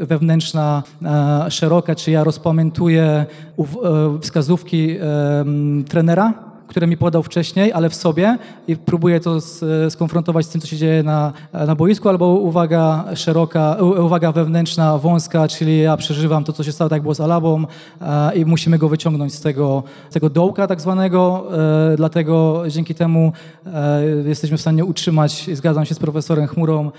[0.00, 0.82] wewnętrzna,
[1.48, 3.26] szeroka, czy ja rozpamiętuję e,
[4.20, 4.96] wskazówki
[5.88, 9.38] trenera, które mi podał wcześniej, ale w sobie i próbuję to
[9.90, 15.48] skonfrontować z tym, co się dzieje na, na boisku, albo uwaga szeroka, uwaga wewnętrzna, wąska,
[15.48, 17.64] czyli ja przeżywam to, co się stało, tak było z Alabą
[18.00, 21.46] e, i musimy go wyciągnąć z tego, tego dołka tak zwanego,
[21.92, 23.32] e, dlatego dzięki temu
[23.66, 26.90] e, jesteśmy w stanie utrzymać, zgadzam się z profesorem Chmurą,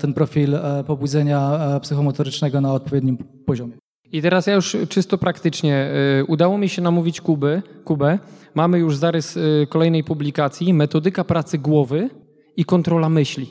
[0.00, 3.83] ten profil pobudzenia psychomotorycznego na odpowiednim poziomie.
[4.14, 5.90] I teraz ja już czysto praktycznie
[6.28, 8.18] udało mi się namówić Kuby, Kubę.
[8.54, 12.10] Mamy już zarys kolejnej publikacji Metodyka pracy głowy
[12.56, 13.50] i kontrola myśli.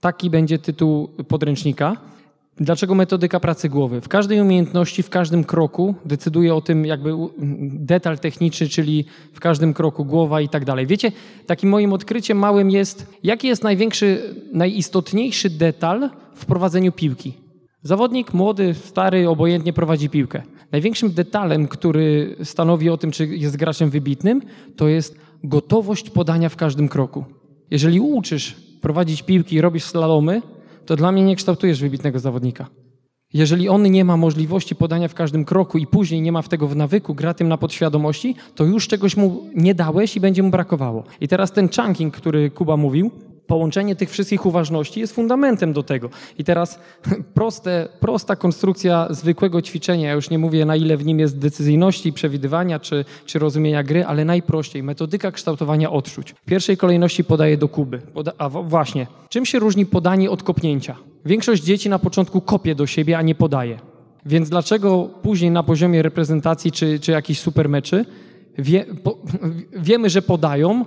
[0.00, 1.96] Taki będzie tytuł podręcznika.
[2.56, 4.00] Dlaczego metodyka pracy głowy?
[4.00, 7.12] W każdej umiejętności, w każdym kroku decyduje o tym jakby
[7.62, 10.86] detal techniczny, czyli w każdym kroku głowa i tak dalej.
[10.86, 11.12] Wiecie,
[11.46, 17.41] takim moim odkryciem małym jest, jaki jest największy, najistotniejszy detal w prowadzeniu piłki.
[17.84, 20.42] Zawodnik młody, stary, obojętnie prowadzi piłkę.
[20.72, 24.42] Największym detalem, który stanowi o tym, czy jest graczem wybitnym,
[24.76, 27.24] to jest gotowość podania w każdym kroku.
[27.70, 30.42] Jeżeli uczysz prowadzić piłki i robisz slalomy,
[30.86, 32.66] to dla mnie nie kształtujesz wybitnego zawodnika.
[33.34, 36.68] Jeżeli on nie ma możliwości podania w każdym kroku i później nie ma w tego
[36.68, 40.50] w nawyku, gra tym na podświadomości, to już czegoś mu nie dałeś i będzie mu
[40.50, 41.04] brakowało.
[41.20, 43.10] I teraz ten chunking, który Kuba mówił,
[43.46, 46.10] połączenie tych wszystkich uważności jest fundamentem do tego.
[46.38, 46.78] I teraz
[47.34, 52.12] proste, prosta konstrukcja zwykłego ćwiczenia, ja już nie mówię na ile w nim jest decyzyjności,
[52.12, 56.32] przewidywania czy, czy rozumienia gry, ale najprościej, metodyka kształtowania odczuć.
[56.32, 57.98] W pierwszej kolejności podaję do Kuby.
[58.14, 60.96] Poda a właśnie, czym się różni podanie od kopnięcia?
[61.24, 63.78] Większość dzieci na początku kopie do siebie, a nie podaje.
[64.26, 68.04] Więc dlaczego później na poziomie reprezentacji czy, czy jakichś supermeczy
[68.58, 68.86] wie,
[69.88, 70.84] wiemy, że podają,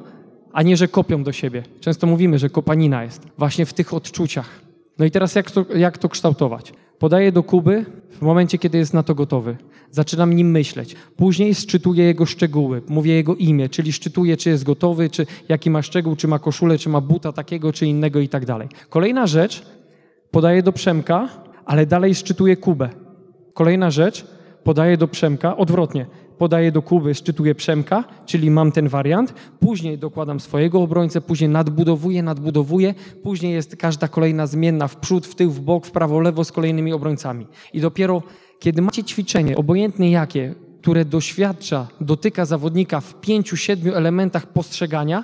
[0.55, 1.63] a nie, że kopią do siebie.
[1.79, 4.61] Często mówimy, że kopanina jest właśnie w tych odczuciach.
[4.99, 6.73] No i teraz jak to, jak to kształtować?
[6.99, 9.57] Podaję do Kuby w momencie, kiedy jest na to gotowy.
[9.91, 10.95] Zaczynam nim myśleć.
[11.15, 15.81] Później szczytuję jego szczegóły, mówię jego imię, czyli szczytuję, czy jest gotowy, czy jaki ma
[15.81, 18.67] szczegół, czy ma koszulę, czy ma buta takiego, czy innego i tak dalej.
[18.89, 19.63] Kolejna rzecz,
[20.31, 21.29] podaję do Przemka,
[21.65, 22.89] ale dalej szczytuję Kubę.
[23.53, 24.25] Kolejna rzecz,
[24.63, 26.05] podaję do Przemka, odwrotnie
[26.37, 32.23] podaję do Kuby, szczytuję Przemka, czyli mam ten wariant, później dokładam swojego obrońcę, później nadbudowuję,
[32.23, 32.93] nadbudowuję,
[33.23, 36.51] później jest każda kolejna zmienna w przód, w tył, w bok, w prawo, lewo z
[36.51, 37.47] kolejnymi obrońcami.
[37.73, 38.23] I dopiero
[38.59, 45.23] kiedy macie ćwiczenie, obojętnie jakie, które doświadcza, dotyka zawodnika w pięciu, siedmiu elementach postrzegania,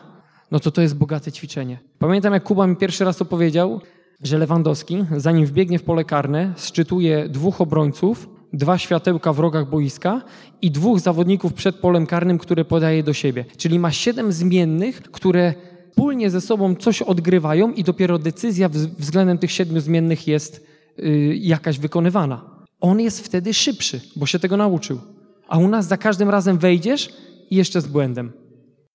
[0.51, 1.79] no to to jest bogate ćwiczenie.
[1.99, 3.81] Pamiętam, jak Kuba mi pierwszy raz to powiedział,
[4.23, 10.21] że Lewandowski, zanim wbiegnie w pole karne, szczytuje dwóch obrońców, dwa światełka w rogach boiska
[10.61, 13.45] i dwóch zawodników przed polem karnym, które podaje do siebie.
[13.57, 15.53] Czyli ma siedem zmiennych, które
[15.89, 20.65] wspólnie ze sobą coś odgrywają i dopiero decyzja względem tych siedmiu zmiennych jest
[20.97, 22.41] yy, jakaś wykonywana.
[22.79, 24.99] On jest wtedy szybszy, bo się tego nauczył.
[25.47, 27.13] A u nas za każdym razem wejdziesz
[27.49, 28.31] i jeszcze z błędem.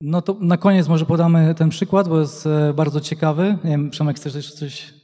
[0.00, 3.58] No to na koniec może podamy ten przykład, bo jest e, bardzo ciekawy.
[3.64, 4.95] Nie wiem, Przemek, chcesz jeszcze coś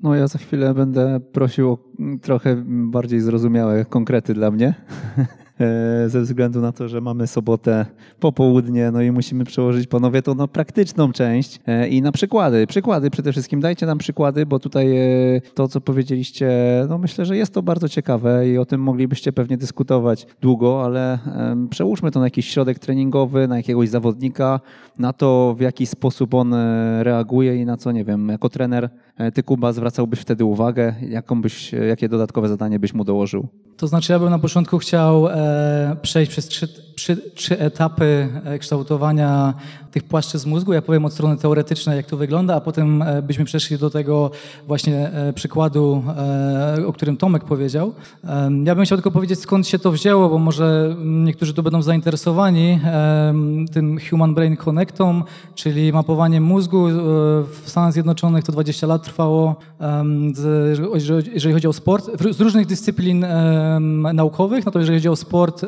[0.00, 1.78] no ja za chwilę będę prosił o
[2.22, 4.74] trochę bardziej zrozumiałe konkrety dla mnie.
[5.60, 7.86] E, ze względu na to, że mamy sobotę
[8.20, 12.66] popołudnie, no i musimy przełożyć panowie to na praktyczną część e, i na przykłady.
[12.66, 16.50] Przykłady przede wszystkim, dajcie nam przykłady, bo tutaj e, to, co powiedzieliście,
[16.88, 21.18] no myślę, że jest to bardzo ciekawe i o tym moglibyście pewnie dyskutować długo, ale
[21.70, 24.60] przełóżmy to na jakiś środek treningowy, na jakiegoś zawodnika,
[24.98, 26.54] na to, w jaki sposób on
[27.00, 28.88] reaguje i na co, nie wiem, jako trener
[29.34, 33.48] ty, Kuba, zwracałbyś wtedy uwagę, jaką byś, jakie dodatkowe zadanie byś mu dołożył?
[33.76, 38.58] To znaczy, ja bym na początku chciał e, przejść przez trzy, trzy, trzy etapy e,
[38.58, 39.54] kształtowania
[39.90, 40.72] tych płaszczyzn mózgu.
[40.72, 44.30] Ja powiem od strony teoretycznej, jak to wygląda, a potem e, byśmy przeszli do tego
[44.66, 46.02] właśnie e, przykładu,
[46.86, 47.94] o którym Tomek powiedział.
[48.64, 52.80] Ja bym chciał tylko powiedzieć, skąd się to wzięło, bo może niektórzy tu będą zainteresowani
[53.72, 56.86] tym Human Brain Connectom, czyli mapowaniem mózgu.
[57.52, 59.56] W Stanach Zjednoczonych to 20 lat trwało,
[61.34, 63.26] jeżeli chodzi o sport, z różnych dyscyplin
[64.14, 65.60] naukowych, no to jeżeli chodzi o sport,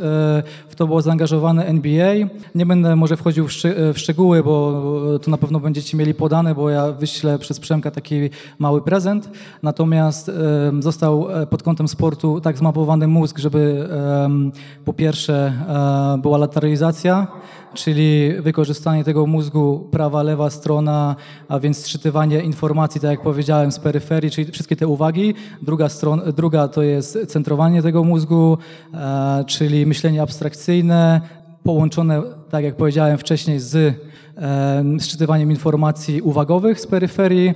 [0.68, 2.14] w to było zaangażowane NBA.
[2.54, 4.82] Nie będę może wchodził w, szczegóły, bo
[5.22, 9.30] to na pewno będziecie mieli podane, bo ja wyślę przez Przemka taki mały prezent.
[9.62, 10.30] Natomiast
[10.78, 13.88] został e, pod kątem sportu tak zmapowany mózg, żeby
[14.84, 17.26] po pierwsze e, była lateralizacja,
[17.74, 21.16] czyli wykorzystanie tego mózgu prawa, lewa strona,
[21.48, 25.34] a więc sczytywanie informacji, tak jak powiedziałem, z peryferii, czyli wszystkie te uwagi.
[25.62, 28.58] Druga, strona, druga to jest centrowanie tego mózgu,
[28.94, 31.20] e, czyli myślenie abstrakcyjne,
[31.62, 33.94] połączone, tak jak powiedziałem wcześniej, z
[35.00, 37.54] szczytywaniem informacji uwagowych z peryferii.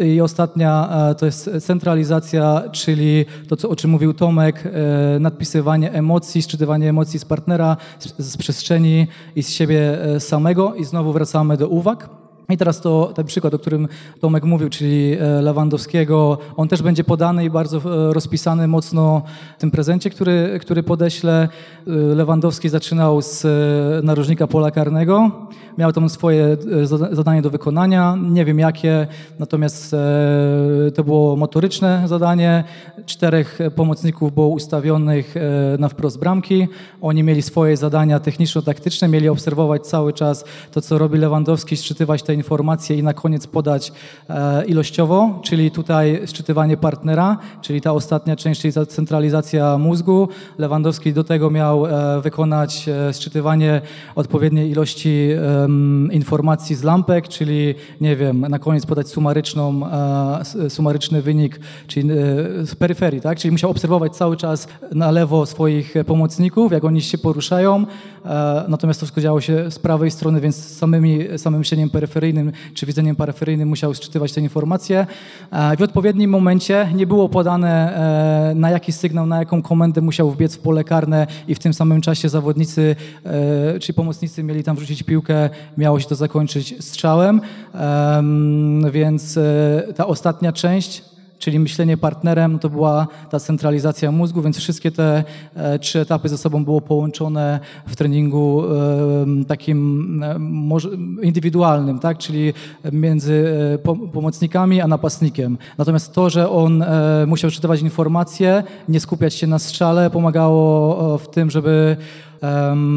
[0.00, 5.92] I ostatnia e, to jest centralizacja, czyli to, co, o czym mówił Tomek, e, nadpisywanie
[5.92, 7.76] emocji, szczytywanie emocji z partnera,
[8.18, 10.74] z, przestrzeni i z siebie e, samego.
[10.74, 12.17] I znowu wracamy do uwag.
[12.50, 13.88] I teraz to ten przykład, o którym
[14.20, 19.22] Tomek mówił, czyli e, Lewandowskiego, on też będzie podany i bardzo e, rozpisany mocno
[19.58, 21.48] w tym prezencie, który, który podeślę.
[21.86, 23.46] E, Lewandowski zaczynał z
[24.04, 25.30] narożnika pola karnego,
[25.78, 26.56] miał tam swoje
[27.12, 29.06] zadanie do wykonania, nie wiem jakie,
[29.38, 29.96] natomiast
[30.94, 32.64] to było motoryczne zadanie.
[33.06, 35.34] Czterech pomocników było ustawionych
[35.78, 36.68] na wprost bramki.
[37.00, 42.37] Oni mieli swoje zadania techniczno-taktyczne, mieli obserwować cały czas to, co robi Lewandowski, szczytywać te
[42.38, 43.92] informacje i na koniec podać
[44.28, 50.28] e, ilościowo, czyli tutaj szczytywanie partnera, czyli ta ostatnia część, czyli centralizacja mózgu.
[50.58, 53.80] Lewandowski do tego miał e, wykonać e, szczytywanie
[54.14, 55.28] odpowiedniej ilości
[56.10, 59.80] informacji z lampek, czyli nie wiem, na koniec podać sumaryczną,
[60.68, 62.08] sumaryczny wynik, czyli
[62.64, 63.38] z peryferii, tak?
[63.38, 67.86] Czyli musiał obserwować cały czas na lewo swoich pomocników, jak oni się poruszają,
[68.68, 72.86] natomiast to wszystko działo się z prawej strony, więc samymi, samym siedzeniem peryferyjnym peryferyjnym czy
[72.86, 75.06] widzeniem peryferyjnym musiał sczytywać te informacje.
[75.50, 77.96] E, w odpowiednim momencie nie było podane
[78.50, 81.74] e, na jaki sygnał, na jaką komendę musiał wbiec w pole karne i w tym
[81.74, 87.40] samym czasie zawodnicy e, czy pomocnicy mieli tam wrzucić piłkę, miało się to zakończyć strzałem.
[88.92, 89.38] Więc
[89.96, 91.02] ta ostatnia część
[91.38, 95.24] czyli myślenie partnerem, to była ta centralizacja mózgu, więc wszystkie te
[95.54, 100.38] e, trzy etapy ze sobą było połączone w treningu e, takim e,
[101.22, 102.18] indywidualnym, tak?
[102.18, 102.52] czyli
[102.92, 103.44] między
[104.12, 105.58] pomocnikami a napastnikiem.
[105.78, 106.84] Natomiast to, że on
[107.26, 111.96] musiał czytywać informacje, nie skupiać się na strzale, pomagało w tym, żeby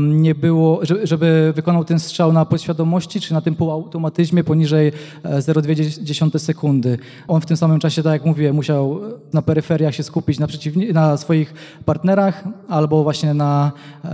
[0.10, 4.92] nie było, żeby wykonał ten strzał na podświadomości, czy na tym półautomatyzmie poniżej
[5.24, 6.98] 0,2 sekundy.
[7.28, 9.02] On w tym samym czasie, tak jak mówię, musiał
[9.34, 11.54] na peryferiach się skupić na, przeciwni- na swoich
[11.86, 13.72] partnerach albo właśnie na,
[14.06, 14.10] e,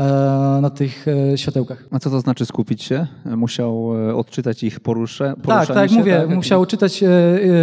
[0.61, 1.83] na tych e, światełkach.
[1.91, 3.07] A co to znaczy skupić się?
[3.25, 6.35] Musiał e, odczytać ich porusze, poruszanie Tak, tak jak mówię, tak?
[6.35, 7.03] musiał czytać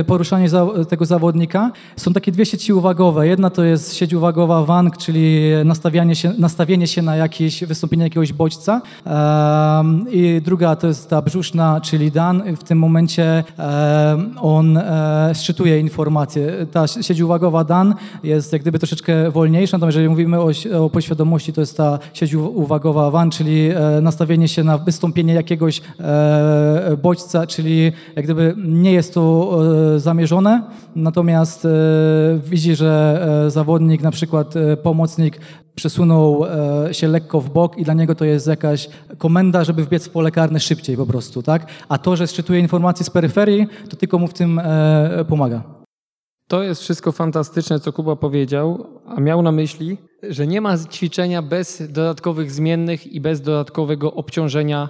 [0.07, 0.48] poruszanie
[0.88, 1.72] tego zawodnika.
[1.96, 3.29] Są takie dwie sieci uwagowe.
[3.29, 8.05] Jedna to jest sieć uwagowa WANG, czyli nastawianie się, nastawienie się na jakiś jakieś wystąpienie
[8.05, 8.83] jakiegoś bodźca.
[10.11, 12.57] I druga to jest ta brzuszna, czyli Dan.
[12.57, 13.45] W tym momencie
[14.40, 16.67] on e, szczytuje informacje.
[16.73, 21.53] Ta sieć uwagowa Dan jest jak gdyby troszeczkę wolniejsza, natomiast jeżeli mówimy o, o poświadomości,
[21.53, 27.47] to jest ta sieć uwagowa WAN, czyli e, nastawienie się na wystąpienie jakiegoś e, bodźca,
[27.47, 29.59] czyli jak gdyby nie jest to
[29.97, 30.62] zamierzone,
[30.97, 31.67] natomiast
[32.45, 35.40] widzi, że zawodnik, na przykład pomocnik
[35.75, 40.09] przesunął e, się lekko w bok i dla niego to jest jakaś komenda, żeby wbiec
[40.09, 41.67] w pole karne szybciej po prostu, tak?
[41.89, 45.63] A to, że szczytuje informacje z peryferii, to tylko mu w tym e, pomaga.
[46.49, 51.43] To jest wszystko fantastyczne, co Kuba powiedział, a miał na myśli, że nie ma ćwiczenia
[51.43, 54.89] bez dodatkowych zmiennych i bez dodatkowego obciążenia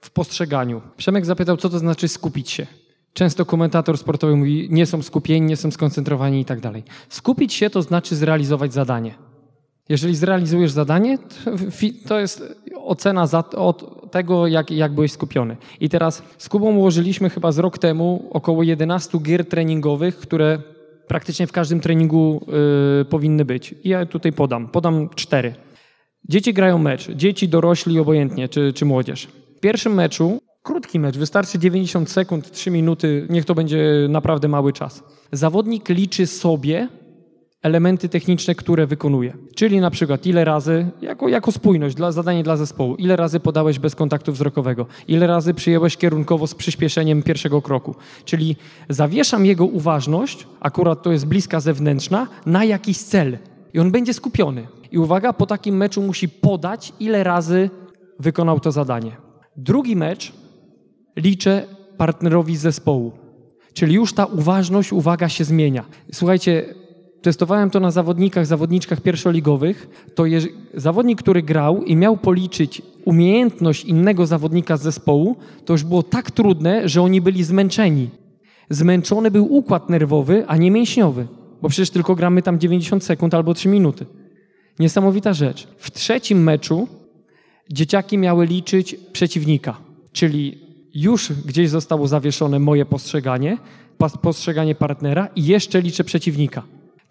[0.00, 0.80] w postrzeganiu.
[0.96, 2.66] Przemek zapytał, co to znaczy skupić się.
[3.12, 6.82] Często komentator sportowy mówi, nie są skupieni, nie są skoncentrowani i tak dalej.
[7.08, 9.14] Skupić się to znaczy zrealizować zadanie.
[9.88, 11.18] Jeżeli zrealizujesz zadanie,
[12.08, 12.42] to jest
[12.84, 15.56] ocena za, od tego, jak, jak byłeś skupiony.
[15.80, 20.58] I teraz z Kubą ułożyliśmy chyba z rok temu około 11 gier treningowych, które
[21.08, 22.46] praktycznie w każdym treningu
[23.00, 23.74] y, powinny być.
[23.84, 24.68] I ja tutaj podam.
[24.68, 25.54] Podam cztery.
[26.28, 27.10] Dzieci grają mecz.
[27.10, 29.28] Dzieci, dorośli, obojętnie, czy, czy młodzież.
[29.56, 34.72] W pierwszym meczu, krótki mecz, wystarczy 90 sekund, 3 minuty, niech to będzie naprawdę mały
[34.72, 35.04] czas.
[35.32, 36.88] Zawodnik liczy sobie
[37.64, 39.36] elementy techniczne, które wykonuje.
[39.54, 43.78] Czyli na przykład ile razy, jako, jako spójność, dla, zadanie dla zespołu, ile razy podałeś
[43.78, 47.94] bez kontaktu wzrokowego, ile razy przyjęłeś kierunkowo z przyspieszeniem pierwszego kroku.
[48.24, 48.56] Czyli
[48.88, 53.38] zawieszam jego uważność, akurat to jest bliska zewnętrzna, na jakiś cel.
[53.74, 54.66] I on będzie skupiony.
[54.92, 57.70] I uwaga, po takim meczu musi podać, ile razy
[58.18, 59.16] wykonał to zadanie.
[59.56, 60.32] Drugi mecz
[61.16, 63.12] liczę partnerowi zespołu.
[63.74, 65.84] Czyli już ta uważność, uwaga się zmienia.
[66.12, 66.74] Słuchajcie,
[67.24, 70.40] testowałem to na zawodnikach, zawodniczkach pierwszoligowych, to je,
[70.74, 76.30] zawodnik, który grał i miał policzyć umiejętność innego zawodnika z zespołu, to już było tak
[76.30, 78.10] trudne, że oni byli zmęczeni.
[78.70, 81.26] Zmęczony był układ nerwowy, a nie mięśniowy,
[81.62, 84.06] bo przecież tylko gramy tam 90 sekund albo 3 minuty.
[84.78, 85.68] Niesamowita rzecz.
[85.78, 86.88] W trzecim meczu
[87.72, 89.76] dzieciaki miały liczyć przeciwnika,
[90.12, 90.58] czyli
[90.94, 93.58] już gdzieś zostało zawieszone moje postrzeganie,
[94.22, 96.62] postrzeganie partnera i jeszcze liczę przeciwnika.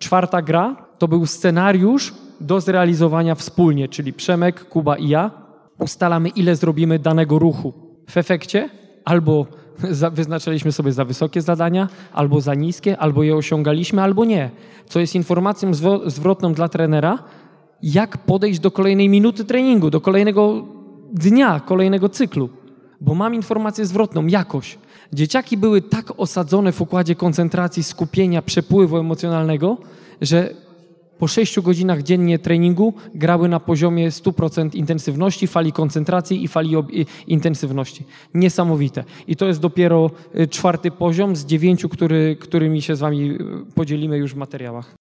[0.03, 5.31] Czwarta gra to był scenariusz do zrealizowania wspólnie, czyli Przemek, Kuba i ja.
[5.79, 7.73] ustalamy, ile zrobimy danego ruchu.
[8.09, 8.69] W efekcie
[9.05, 9.45] albo
[10.19, 14.51] wyznaczyliśmy sobie za wysokie zadania, albo za niskie, albo je osiągaliśmy, albo nie.
[14.85, 15.71] Co jest informacją
[16.05, 17.19] zwrotną dla trenera,
[17.81, 20.65] jak podejść do kolejnej minuty treningu, do kolejnego
[21.13, 22.49] dnia, kolejnego cyklu.
[23.01, 24.77] Bo mam informację zwrotną, jakoś.
[25.13, 29.77] Dzieciaki były tak osadzone w układzie koncentracji, skupienia, przepływu emocjonalnego,
[30.21, 30.53] że
[31.19, 36.75] po 6 godzinach dziennie treningu grały na poziomie 100% intensywności, fali koncentracji i fali
[37.27, 38.05] intensywności.
[38.33, 39.03] Niesamowite.
[39.27, 43.37] I to jest dopiero y, czwarty poziom z dziewięciu, który, którymi się z Wami y,
[43.75, 44.95] podzielimy już w materiałach.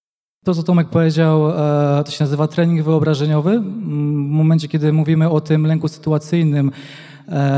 [0.45, 3.59] To, co Tomek powiedział, e, to się nazywa trening wyobrażeniowy.
[3.59, 3.63] W
[4.39, 6.71] momencie, kiedy mówimy o tym lęku sytuacyjnym,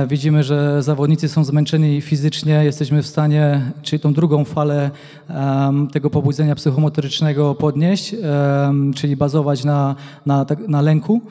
[0.08, 4.92] widzimy, że zawodnicy są zmęczeni fizycznie, jesteśmy w stanie, czyli tą drugą falę
[5.92, 8.16] tego pobudzenia psychomotorycznego podnieść,
[8.96, 9.96] czyli bazować na,
[10.26, 11.22] na, tak, na lęku.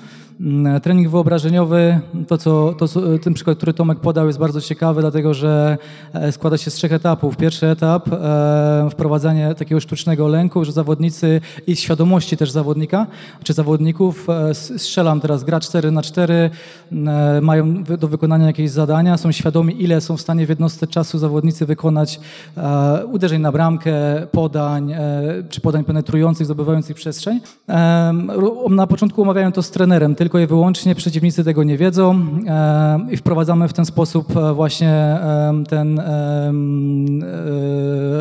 [0.41, 5.01] Mm, trening wyobrażeniowy, to, co, to co, ten przykład, który Tomek podał, jest bardzo ciekawy,
[5.01, 5.79] dlatego że
[6.13, 7.37] e, składa się z trzech etapów.
[7.37, 13.07] Pierwszy etap, e, wprowadzanie takiego sztucznego lęku, że zawodnicy i świadomości też zawodnika,
[13.45, 16.51] czy zawodników, e, strzelam teraz, gra 4 na 4
[16.93, 21.19] e, mają do wykonania jakieś zadania, są świadomi, ile są w stanie w jednostce czasu
[21.19, 22.21] zawodnicy wykonać
[22.57, 23.93] e, uderzeń na bramkę,
[24.33, 24.99] podań, e,
[25.49, 27.41] czy podań penetrujących, zdobywających przestrzeń.
[28.71, 33.17] na początku omawiałem to z trenerem, tylko i wyłącznie przeciwnicy tego nie wiedzą e, i
[33.17, 36.03] wprowadzamy w ten sposób e, właśnie e, ten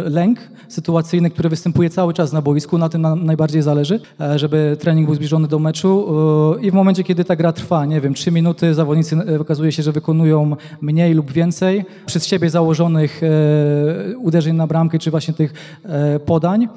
[0.06, 2.78] lęk sytuacyjny, który występuje cały czas na boisku.
[2.78, 4.00] Na tym nam najbardziej zależy,
[4.36, 6.08] żeby trening był zbliżony do meczu
[6.62, 9.92] i w momencie, kiedy ta gra trwa, nie wiem, trzy minuty, zawodnicy okazuje się, że
[9.92, 13.22] wykonują mniej lub więcej przez siebie założonych
[14.18, 15.54] uderzeń na bramkę, czy właśnie tych
[16.26, 16.68] podań.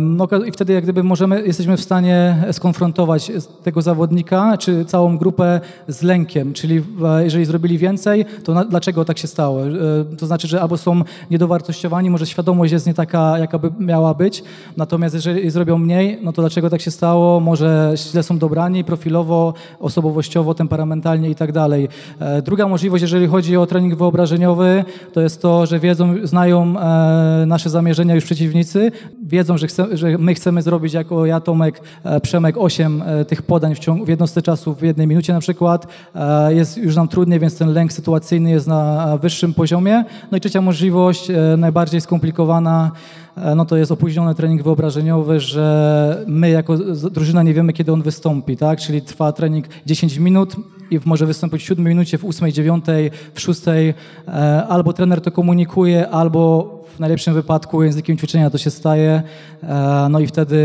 [0.00, 3.32] No I wtedy jak gdyby możemy, jesteśmy w stanie skonfrontować
[3.62, 6.82] tego zawodnika czy całą grupę z lękiem, czyli
[7.18, 9.66] jeżeli zrobili więcej, to na, dlaczego tak się stało?
[9.66, 9.70] E,
[10.18, 14.42] to znaczy, że albo są niedowartościowani, może świadomość jest nie taka, jaka by miała być,
[14.76, 17.40] natomiast jeżeli zrobią mniej, no to dlaczego tak się stało?
[17.40, 21.88] Może źle są dobrani profilowo, osobowościowo, temperamentalnie i tak dalej.
[22.20, 27.44] E, druga możliwość, jeżeli chodzi o trening wyobrażeniowy, to jest to, że wiedzą, znają e,
[27.46, 28.92] nasze zamierzenia już przeciwnicy,
[29.22, 31.82] wiedzą, że, chce, że my chcemy zrobić jako ja, Tomek,
[32.22, 34.08] Przemek, 8 tych podań w, ciągu, w
[34.38, 35.86] jednostce czasu w jednej minucie na przykład.
[36.14, 40.04] E, jest już nam trudniej, więc ten lęk sytuacyjny jest na wyższym poziomie.
[40.30, 42.90] No i trzecia możliwość, e, najbardziej skomplikowana,
[43.36, 46.76] e, no to jest opóźniony trening wyobrażeniowy, że my jako
[47.10, 48.80] drużyna nie wiemy, kiedy on wystąpi, tak?
[48.80, 50.56] Czyli trwa trening 10 minut
[50.90, 52.84] i może wystąpić w 7 minucie, w 8, 9,
[53.34, 53.60] w 6,
[54.68, 59.22] albo trener to komunikuje, albo w najlepszym wypadku językiem ćwiczenia to się staje,
[59.62, 60.58] e, no i wtedy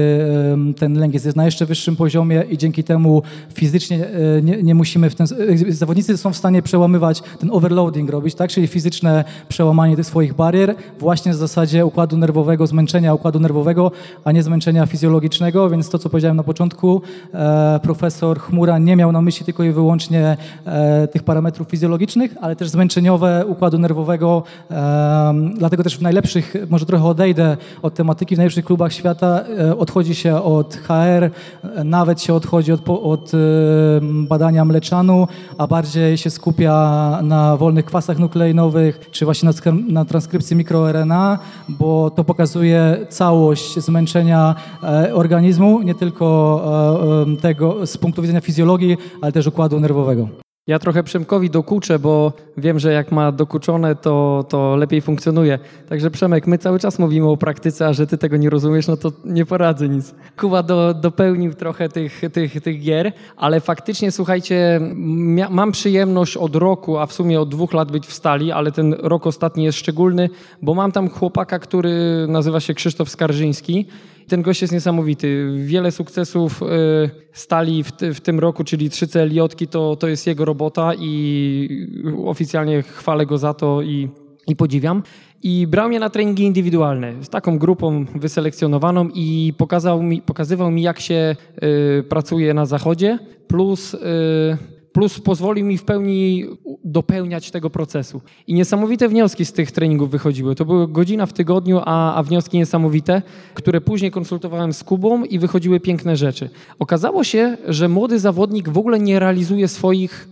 [0.77, 3.21] ten lęk jest na jeszcze wyższym poziomie i dzięki temu
[3.53, 5.27] fizycznie e, nie, nie musimy w ten...
[5.69, 8.49] E, zawodnicy są w stanie przełamywać ten overloading robić, tak?
[8.49, 13.91] czyli fizyczne przełamanie tych swoich barier właśnie w zasadzie układu nerwowego, zmęczenia układu nerwowego,
[14.23, 17.01] a nie zmęczenia fizjologicznego, więc to, co powiedziałem na początku,
[17.81, 20.37] profesor Chmura nie miał na myśli tylko i wyłącznie
[21.11, 24.43] tych parametrów fizjologicznych, ale też zmęczeniowe układu nerwowego,
[25.57, 29.77] dlatego też w najlepszym najlepszych, może trochę odejdę od tematyki, w najlepszych klubach świata e,
[29.77, 31.31] odchodzi się od HR,
[31.83, 33.37] nawet się odchodzi od, od e,
[34.01, 36.73] badania mleczanu, a bardziej się skupia
[37.23, 44.55] na wolnych kwasach nukleinowych, czy właśnie na, na transkrypcji mikroRNA, bo to pokazuje całość zmęczenia
[44.83, 46.23] e, organizmu, nie tylko
[47.41, 50.43] tego z punktu widzenia fizjologii, ale też układu nerwowego.
[50.67, 55.59] Ja trochę Przemkowi dokuczę, bo wiem, że jak ma dokuczone, to, to lepiej funkcjonuje.
[55.89, 58.97] Także Przemek, my cały czas mówimy o praktyce, a że ty tego nie rozumiesz, no
[58.97, 60.15] to nie poradzę nic.
[60.37, 64.81] Kuba do, dopełnił trochę tych, tych, tych gier, ale faktycznie, słuchajcie,
[65.49, 68.95] mam przyjemność od roku, a w sumie od dwóch lat być w stali, ale ten
[68.99, 70.29] rok ostatni jest szczególny,
[70.61, 73.87] bo mam tam chłopaka, który nazywa się Krzysztof Skarżyński
[74.27, 75.51] ten gość jest niesamowity.
[75.65, 76.65] Wiele sukcesów y,
[77.33, 81.87] stali w, w tym roku, czyli trzy CLJ, to, to jest jego robota i
[82.25, 84.09] oficjalnie chwalę go za to i,
[84.47, 85.03] i podziwiam.
[85.43, 90.81] I brał mnie na treningi indywidualne z taką grupą wyselekcjonowaną i pokazał mi, pokazywał mi,
[90.81, 91.35] jak się
[91.99, 93.99] y, pracuje na zachodzie, plus y,
[94.93, 96.45] plus pozwolił mi w pełni
[96.83, 98.21] dopełniać tego procesu.
[98.47, 100.55] I niesamowite wnioski z tych treningów wychodziły.
[100.55, 103.21] To były godzina w tygodniu, a, a wnioski niesamowite,
[103.53, 106.49] które później konsultowałem z Kubą i wychodziły piękne rzeczy.
[106.79, 110.29] Okazało się, że młody zawodnik w ogóle nie realizuje swoich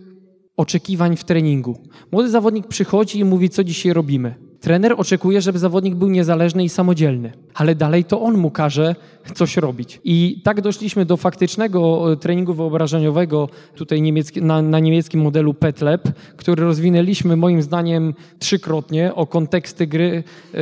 [0.57, 1.77] oczekiwań w treningu.
[2.11, 4.50] Młody zawodnik przychodzi i mówi, co dzisiaj robimy.
[4.61, 8.95] Trener oczekuje, żeby zawodnik był niezależny i samodzielny, ale dalej to on mu każe
[9.35, 9.99] coś robić.
[10.03, 16.09] I tak doszliśmy do faktycznego e, treningu wyobrażeniowego tutaj niemiecki, na, na niemieckim modelu PetLab,
[16.37, 20.59] który rozwinęliśmy moim zdaniem trzykrotnie o konteksty gry, yy,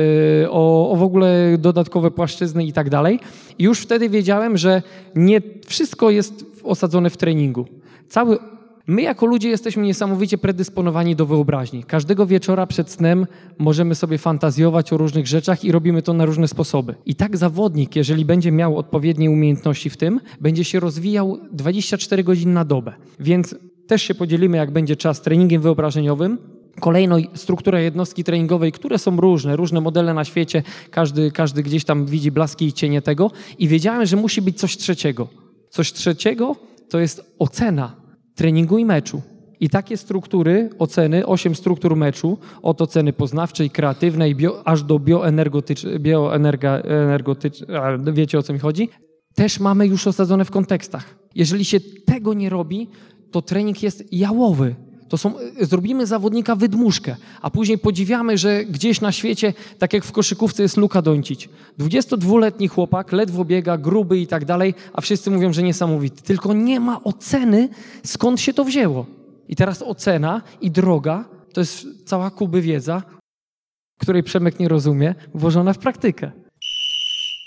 [0.50, 3.20] o, o w ogóle dodatkowe płaszczyzny i tak dalej.
[3.58, 4.82] I już wtedy wiedziałem, że
[5.14, 7.66] nie wszystko jest osadzone w treningu.
[8.08, 8.38] Cały
[8.90, 11.84] My jako ludzie jesteśmy niesamowicie predysponowani do wyobraźni.
[11.84, 13.26] Każdego wieczora przed snem
[13.58, 16.94] możemy sobie fantazjować o różnych rzeczach i robimy to na różne sposoby.
[17.06, 22.52] I tak zawodnik, jeżeli będzie miał odpowiednie umiejętności w tym, będzie się rozwijał 24 godziny
[22.52, 22.92] na dobę.
[23.20, 23.54] Więc
[23.86, 26.38] też się podzielimy, jak będzie czas treningiem wyobrażeniowym,
[26.80, 32.06] Kolejno struktura jednostki treningowej, które są różne, różne modele na świecie, każdy, każdy gdzieś tam
[32.06, 35.28] widzi blaski i cienie tego i wiedziałem, że musi być coś trzeciego.
[35.70, 36.56] Coś trzeciego
[36.88, 37.99] to jest ocena
[38.40, 39.22] treningu i meczu.
[39.60, 46.00] I takie struktury oceny, osiem struktur meczu, od oceny poznawczej, kreatywnej, bio, aż do bioenergetycznej,
[46.00, 47.64] bioenergetycz,
[48.12, 48.88] wiecie o co mi chodzi,
[49.34, 51.14] też mamy już osadzone w kontekstach.
[51.34, 52.88] Jeżeli się tego nie robi,
[53.30, 54.74] to trening jest jałowy.
[55.10, 60.12] To są, zrobimy zawodnika wydmuszkę, a później podziwiamy, że gdzieś na świecie, tak jak w
[60.12, 61.48] koszykówce jest Luka Doncic.
[61.78, 66.22] 22-letni chłopak, ledwo biega, gruby i tak dalej, a wszyscy mówią, że niesamowity.
[66.22, 67.68] Tylko nie ma oceny,
[68.04, 69.06] skąd się to wzięło.
[69.48, 73.02] I teraz ocena i droga to jest cała kuby wiedza,
[74.00, 76.30] której Przemek nie rozumie, włożona w praktykę.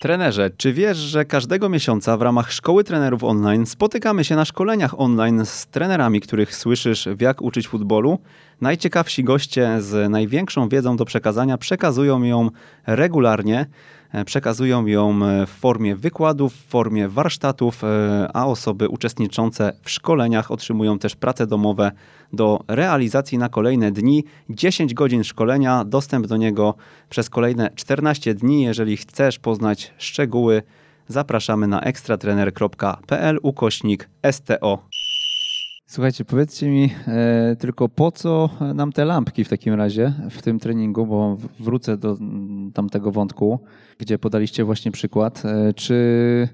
[0.03, 4.99] Trenerze, czy wiesz, że każdego miesiąca w ramach Szkoły Trenerów Online spotykamy się na szkoleniach
[4.99, 8.19] online z trenerami, których słyszysz w jak uczyć futbolu?
[8.61, 12.49] Najciekawsi goście z największą wiedzą do przekazania przekazują ją
[12.87, 13.65] regularnie.
[14.13, 19.89] E, przekazują ją e, w formie wykładów, w formie warsztatów, e, a osoby uczestniczące w
[19.89, 21.91] szkoleniach otrzymują też prace domowe
[22.33, 24.23] do realizacji na kolejne dni.
[24.49, 26.75] 10 godzin szkolenia, dostęp do niego
[27.09, 28.61] przez kolejne 14 dni.
[28.61, 30.63] Jeżeli chcesz poznać szczegóły,
[31.07, 34.85] zapraszamy na ekstratrener.pl ukośnik STO.
[35.85, 40.59] Słuchajcie, powiedzcie mi e, tylko po co nam te lampki w takim razie w tym
[40.59, 42.17] treningu, bo wrócę do
[42.73, 43.59] tamtego wątku,
[43.97, 45.43] gdzie podaliście właśnie przykład.
[45.45, 46.49] E, czy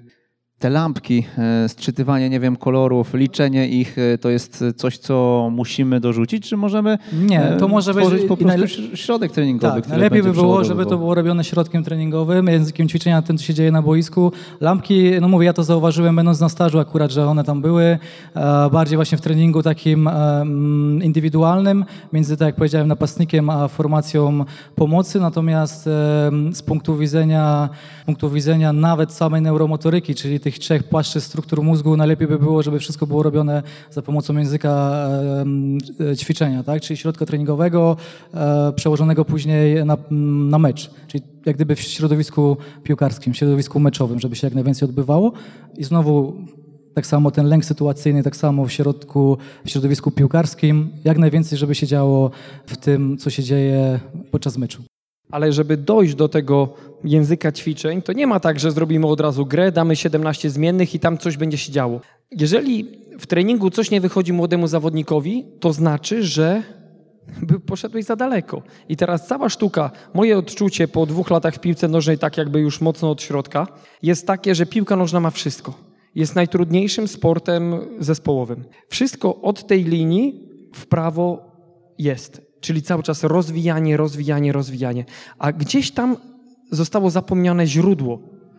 [0.60, 6.00] te lampki, e, sczytywanie, nie wiem, kolorów, liczenie ich, e, to jest coś, co musimy
[6.00, 8.68] dorzucić, czy możemy Nie, to może być po prostu najle...
[8.94, 13.38] środek treningowy, tak, najlepiej by było, żeby to było robione środkiem treningowym, językiem ćwiczenia, tym,
[13.38, 14.32] co się dzieje na boisku.
[14.60, 17.98] Lampki, no mówię, ja to zauważyłem będąc na stażu akurat, że one tam były,
[18.34, 24.44] e, bardziej właśnie w treningu takim mm, indywidualnym, między, tak jak powiedziałem, napastnikiem a formacją
[24.74, 25.84] pomocy, natomiast
[26.52, 27.68] z punktu widzenia,
[28.06, 32.62] punktu widzenia nawet samej neuromotoryki, czyli tych tych trzech płaszczy struktur mózgu najlepiej by było,
[32.62, 35.06] żeby wszystko było robione za pomocą języka
[36.10, 36.82] e, ćwiczenia, tak?
[36.82, 37.96] czyli środka treningowego,
[38.34, 39.96] e, przełożonego później na,
[40.50, 44.88] na mecz, czyli jak gdyby w środowisku piłkarskim, w środowisku meczowym, żeby się jak najwięcej
[44.88, 45.32] odbywało.
[45.76, 46.36] I znowu
[46.94, 51.74] tak samo ten lęk sytuacyjny, tak samo w środku, w środowisku piłkarskim, jak najwięcej, żeby
[51.74, 52.30] się działo
[52.66, 54.89] w tym, co się dzieje podczas meczu.
[55.30, 56.74] Ale żeby dojść do tego
[57.04, 61.00] języka ćwiczeń, to nie ma tak, że zrobimy od razu grę, damy 17 zmiennych i
[61.00, 62.00] tam coś będzie się działo.
[62.30, 62.86] Jeżeli
[63.18, 66.62] w treningu coś nie wychodzi młodemu zawodnikowi, to znaczy, że
[67.66, 68.62] poszedłeś za daleko.
[68.88, 72.80] I teraz cała sztuka, moje odczucie po dwóch latach w piłce nożnej, tak jakby już
[72.80, 73.66] mocno od środka,
[74.02, 75.74] jest takie, że piłka nożna ma wszystko.
[76.14, 78.64] Jest najtrudniejszym sportem zespołowym.
[78.88, 81.50] Wszystko od tej linii w prawo
[81.98, 82.49] jest.
[82.60, 85.04] Czyli cały czas rozwijanie, rozwijanie, rozwijanie.
[85.38, 86.16] A gdzieś tam
[86.70, 88.18] zostało zapomniane źródło.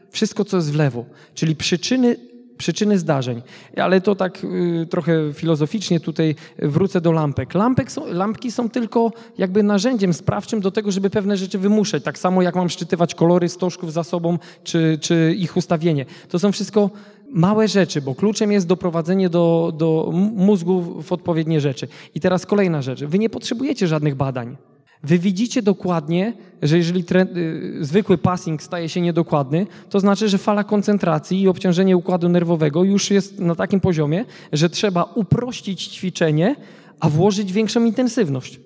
[0.10, 1.06] Wszystko, co jest w lewo.
[1.34, 2.16] Czyli przyczyny,
[2.58, 3.42] przyczyny zdarzeń.
[3.78, 7.54] Ale to tak y, trochę filozoficznie tutaj wrócę do lampek.
[7.54, 12.04] Lampek są, lampki są tylko jakby narzędziem sprawczym do tego, żeby pewne rzeczy wymuszać.
[12.04, 16.06] Tak samo jak mam szczytywać kolory stożków za sobą, czy, czy ich ustawienie.
[16.30, 16.90] To są wszystko
[17.34, 21.88] małe rzeczy, bo kluczem jest doprowadzenie do, do mózgu w odpowiednie rzeczy.
[22.16, 23.04] I teraz kolejna rzecz.
[23.04, 24.58] Wy nie potrzebujecie żadnych badań.
[25.04, 30.38] Wy widzicie dokładnie, że jeżeli trend, y, zwykły passing staje się niedokładny, to znaczy, że
[30.38, 36.56] fala koncentracji i obciążenie układu nerwowego już jest na takim poziomie, że trzeba uprościć ćwiczenie,
[37.00, 38.60] a włożyć większą intensywność.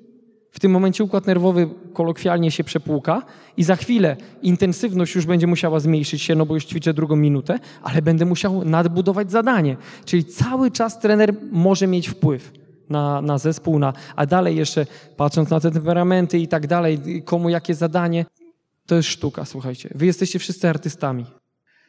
[0.55, 3.21] W tym momencie układ nerwowy kolokwialnie się przepłuka
[3.57, 7.59] i za chwilę intensywność już będzie musiała zmniejszyć się, no bo już ćwiczę drugą minutę,
[7.83, 9.77] ale będę musiał nadbudować zadanie.
[10.05, 12.51] Czyli cały czas trener może mieć wpływ
[12.89, 14.85] na, na zespół, na, a dalej jeszcze
[15.17, 18.25] patrząc na te temperamenty i tak dalej, komu jakie zadanie,
[18.85, 19.89] to jest sztuka, słuchajcie.
[19.95, 21.25] Wy jesteście wszyscy artystami.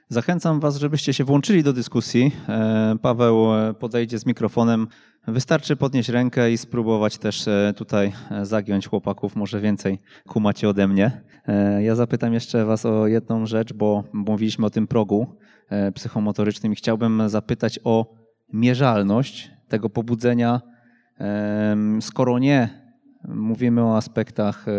[0.08, 2.32] Zachęcam Was, żebyście się włączyli do dyskusji.
[2.48, 4.88] E, Paweł e, podejdzie z mikrofonem.
[5.26, 9.36] Wystarczy podnieść rękę i spróbować też e, tutaj zagiąć chłopaków.
[9.36, 9.98] Może więcej
[10.28, 11.22] kumacie ode mnie.
[11.80, 15.26] Ja zapytam jeszcze Was o jedną rzecz, bo mówiliśmy o tym progu
[15.94, 18.14] psychomotorycznym i chciałbym zapytać o
[18.52, 20.60] mierzalność tego pobudzenia.
[22.00, 22.85] Skoro nie
[23.28, 24.72] Mówimy o aspektach, e,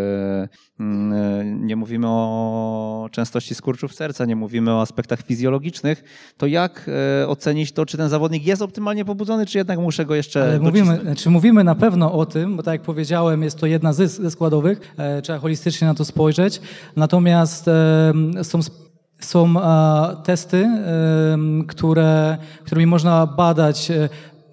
[0.79, 6.03] e, nie mówimy o częstości skurczów serca, nie mówimy o aspektach fizjologicznych,
[6.37, 6.89] to jak
[7.21, 10.59] e, ocenić to, czy ten zawodnik jest optymalnie pobudzony, czy jednak muszę go jeszcze Ale
[10.59, 14.31] mówimy, Czy mówimy na pewno o tym, bo tak jak powiedziałem, jest to jedna ze
[14.31, 16.61] składowych, trzeba holistycznie na to spojrzeć,
[16.95, 17.65] natomiast
[18.43, 18.59] są
[19.19, 19.53] są
[20.23, 20.69] testy,
[21.67, 23.91] które, którymi można badać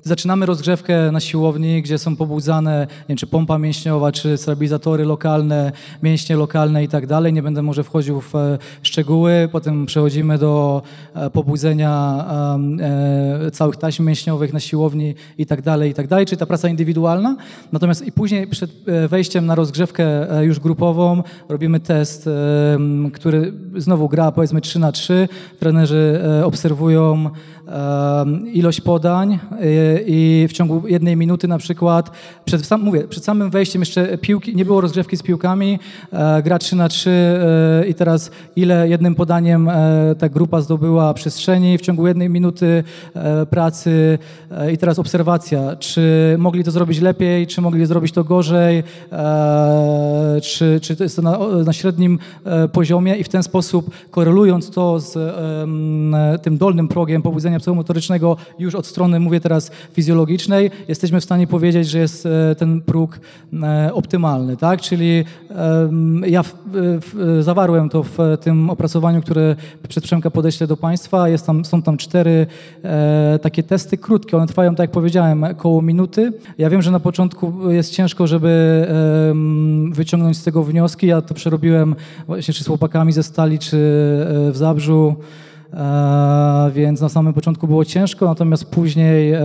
[0.04, 5.72] zaczynamy rozgrzewkę na siłowni, gdzie są pobudzane, nie wiem, czy pompa mięśniowa, czy stabilizatory lokalne,
[6.02, 7.32] mięśnie lokalne i tak dalej.
[7.32, 9.48] Nie będę może wchodził w e, szczegóły.
[9.52, 10.82] Potem przechodzimy do
[11.14, 12.24] e, pobudzenia
[13.46, 16.68] e, całych taśm mięśniowych na siłowni i tak dalej, i tak dalej, czyli ta praca
[16.68, 17.36] indywidualna.
[17.72, 18.70] Natomiast i później przed
[19.08, 20.04] wejściem na rozgrzewkę
[20.44, 22.28] już grupową robimy test,
[23.12, 25.28] który znowu gra powiedzmy 3 na 3.
[25.58, 27.30] Trenerzy obserwują
[28.52, 29.38] ilość podań
[30.06, 32.10] i w ciągu jednej minuty na przykład,
[32.44, 35.78] przed, sam, mówię, przed samym wejściem jeszcze piłki, nie było rozgrzewki z piłkami,
[36.12, 41.14] e, gra 3 na 3 e, i teraz ile jednym podaniem e, ta grupa zdobyła
[41.14, 42.84] przestrzeni w ciągu jednej minuty
[43.50, 44.18] pracy
[44.72, 48.82] i teraz obserwacja, czy mogli to zrobić lepiej, czy mogli zrobić to gorzej,
[50.42, 52.18] czy, czy to jest to na, na średnim
[52.72, 55.12] poziomie i w ten sposób korelując to z
[56.42, 61.88] tym dolnym progiem pobudzenia psychomotorycznego już od strony, mówię teraz fizjologicznej, jesteśmy w stanie powiedzieć,
[61.88, 63.20] że jest e, ten próg
[63.62, 64.80] e, optymalny, tak?
[64.80, 65.24] Czyli
[66.26, 69.56] ja w, w, zawarłem to w tym opracowaniu, które
[69.88, 71.28] przed Przemka podeślę do Państwa.
[71.28, 72.46] Jest tam, są tam cztery
[72.84, 76.32] e, takie testy krótkie, one trwają, tak jak powiedziałem, około minuty.
[76.58, 78.86] Ja wiem, że na początku jest ciężko, żeby
[79.90, 81.06] wyciągnąć z tego wnioski.
[81.06, 81.94] Ja to przerobiłem
[82.26, 83.76] właśnie czy z chłopakami ze Stali, czy
[84.50, 85.16] w Zabrzu.
[85.76, 89.40] E, więc na samym początku było ciężko, natomiast później e,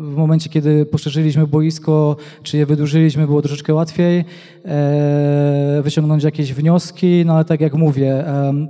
[0.00, 4.24] w momencie, kiedy poszerzyliśmy boisko, czy je wydłużyliśmy, było troszeczkę łatwiej
[4.64, 8.24] e, wyciągnąć jakieś wnioski, no ale tak jak mówię,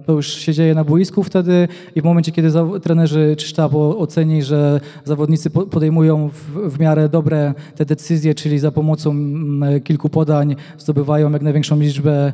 [0.06, 2.50] to już się dzieje na boisku wtedy i w momencie, kiedy
[2.82, 9.14] trenerzy czy sztab oceni, że zawodnicy podejmują w, miarę dobre te decyzje, czyli za pomocą
[9.84, 12.32] kilku podań zdobywają jak największą liczbę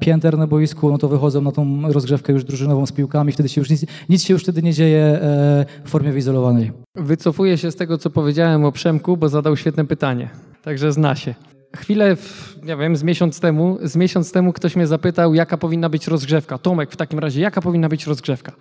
[0.00, 3.60] pięter na boisku, no to wychodzą na tą rozgrzewkę już drużynową z piłkami, wtedy się
[3.60, 6.72] już nic, nic się już wtedy nie dzieje e, w formie wyizolowanej.
[6.96, 10.30] Wycofuję się z tego, co powiedziałem o Przemku, bo zadał świetne pytanie,
[10.62, 11.34] także zna się.
[11.76, 12.16] Chwilę,
[12.62, 16.58] nie wiem, z miesiąc temu, z miesiąc temu ktoś mnie zapytał, jaka powinna być rozgrzewka.
[16.58, 18.52] Tomek, w takim razie, jaka powinna być rozgrzewka?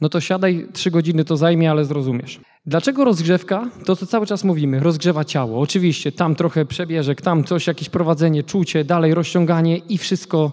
[0.00, 2.40] No to siadaj, trzy godziny to zajmie, ale zrozumiesz.
[2.66, 3.70] Dlaczego rozgrzewka?
[3.84, 5.60] To, co cały czas mówimy, rozgrzewa ciało.
[5.60, 10.52] Oczywiście, tam trochę przebieżek, tam coś, jakieś prowadzenie, czucie, dalej rozciąganie i wszystko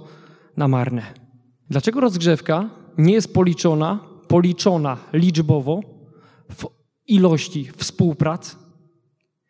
[0.57, 1.01] na marne.
[1.69, 5.81] Dlaczego rozgrzewka nie jest policzona, policzona liczbowo
[6.49, 6.80] w
[7.13, 8.55] ilości współprac.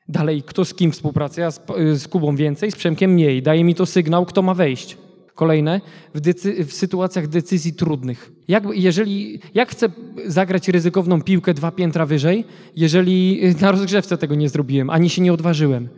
[0.08, 1.44] Dalej, kto z kim współpracuje?
[1.44, 1.62] Ja z,
[1.94, 3.42] z Kubą więcej, z Przemkiem mniej.
[3.42, 4.98] Daje mi to sygnał, kto ma wejść.
[5.36, 5.82] Kolejne,
[6.16, 8.32] w, decy- w sytuacjach decyzji trudnych.
[8.48, 9.90] Jak, jeżeli, jak chcę
[10.26, 12.46] zagrać ryzykowną piłkę dwa piętra wyżej,
[12.76, 15.90] jeżeli na rozgrzewce tego nie zrobiłem, ani się nie odważyłem?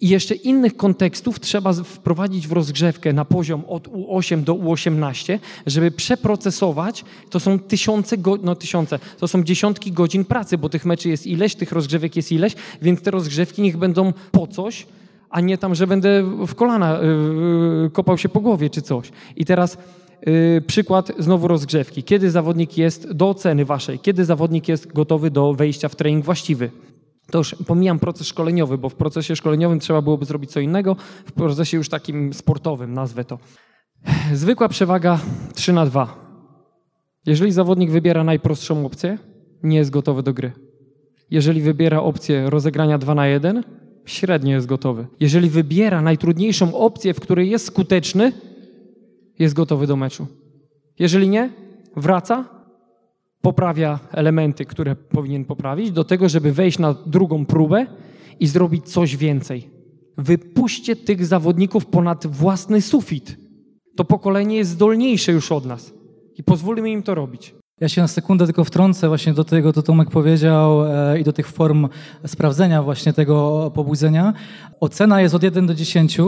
[0.00, 5.90] I jeszcze innych kontekstów trzeba wprowadzić w rozgrzewkę na poziom od U8 do U18, żeby
[5.90, 7.04] przeprocesować.
[7.30, 11.54] To są tysiące, no tysiące, to są dziesiątki godzin pracy, bo tych meczy jest ileś,
[11.54, 14.86] tych rozgrzewek jest ileś, więc te rozgrzewki niech będą po coś,
[15.30, 16.98] a nie tam, że będę w kolana
[17.82, 19.10] yy, kopał się po głowie czy coś.
[19.36, 19.78] I teraz
[20.26, 22.02] yy, przykład znowu rozgrzewki.
[22.02, 26.70] Kiedy zawodnik jest do oceny waszej, kiedy zawodnik jest gotowy do wejścia w trening właściwy.
[27.30, 31.32] To już pomijam proces szkoleniowy, bo w procesie szkoleniowym trzeba byłoby zrobić co innego, w
[31.32, 33.38] procesie już takim sportowym, nazwę to.
[34.32, 35.18] Zwykła przewaga
[35.54, 36.28] 3 na 2.
[37.26, 39.18] Jeżeli zawodnik wybiera najprostszą opcję,
[39.62, 40.52] nie jest gotowy do gry.
[41.30, 43.64] Jeżeli wybiera opcję rozegrania 2 na 1,
[44.06, 45.06] średnio jest gotowy.
[45.20, 48.32] Jeżeli wybiera najtrudniejszą opcję, w której jest skuteczny,
[49.38, 50.26] jest gotowy do meczu.
[50.98, 51.50] Jeżeli nie,
[51.96, 52.57] wraca
[53.42, 57.86] poprawia elementy, które powinien poprawić, do tego, żeby wejść na drugą próbę
[58.40, 59.70] i zrobić coś więcej.
[60.18, 63.36] Wypuśćcie tych zawodników ponad własny sufit.
[63.96, 65.94] To pokolenie jest zdolniejsze już od nas
[66.36, 67.54] i pozwólmy im to robić.
[67.80, 71.32] Ja się na sekundę tylko wtrącę właśnie do tego, co Tomek powiedział e, i do
[71.32, 71.88] tych form
[72.26, 74.32] sprawdzenia właśnie tego pobudzenia.
[74.80, 76.18] Ocena jest od 1 do 10.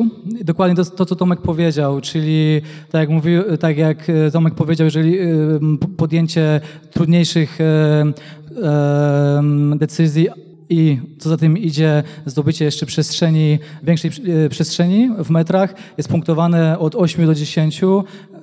[0.45, 3.21] Dokładnie to, to co Tomek powiedział, czyli tak jak,
[3.61, 5.27] tak jak Tomek powiedział, jeżeli e,
[5.97, 7.65] podjęcie trudniejszych e,
[8.63, 9.43] e,
[9.77, 10.29] decyzji
[10.71, 14.11] i co za tym idzie, zdobycie jeszcze przestrzeni, większej
[14.45, 17.81] e, przestrzeni w metrach jest punktowane od 8 do 10,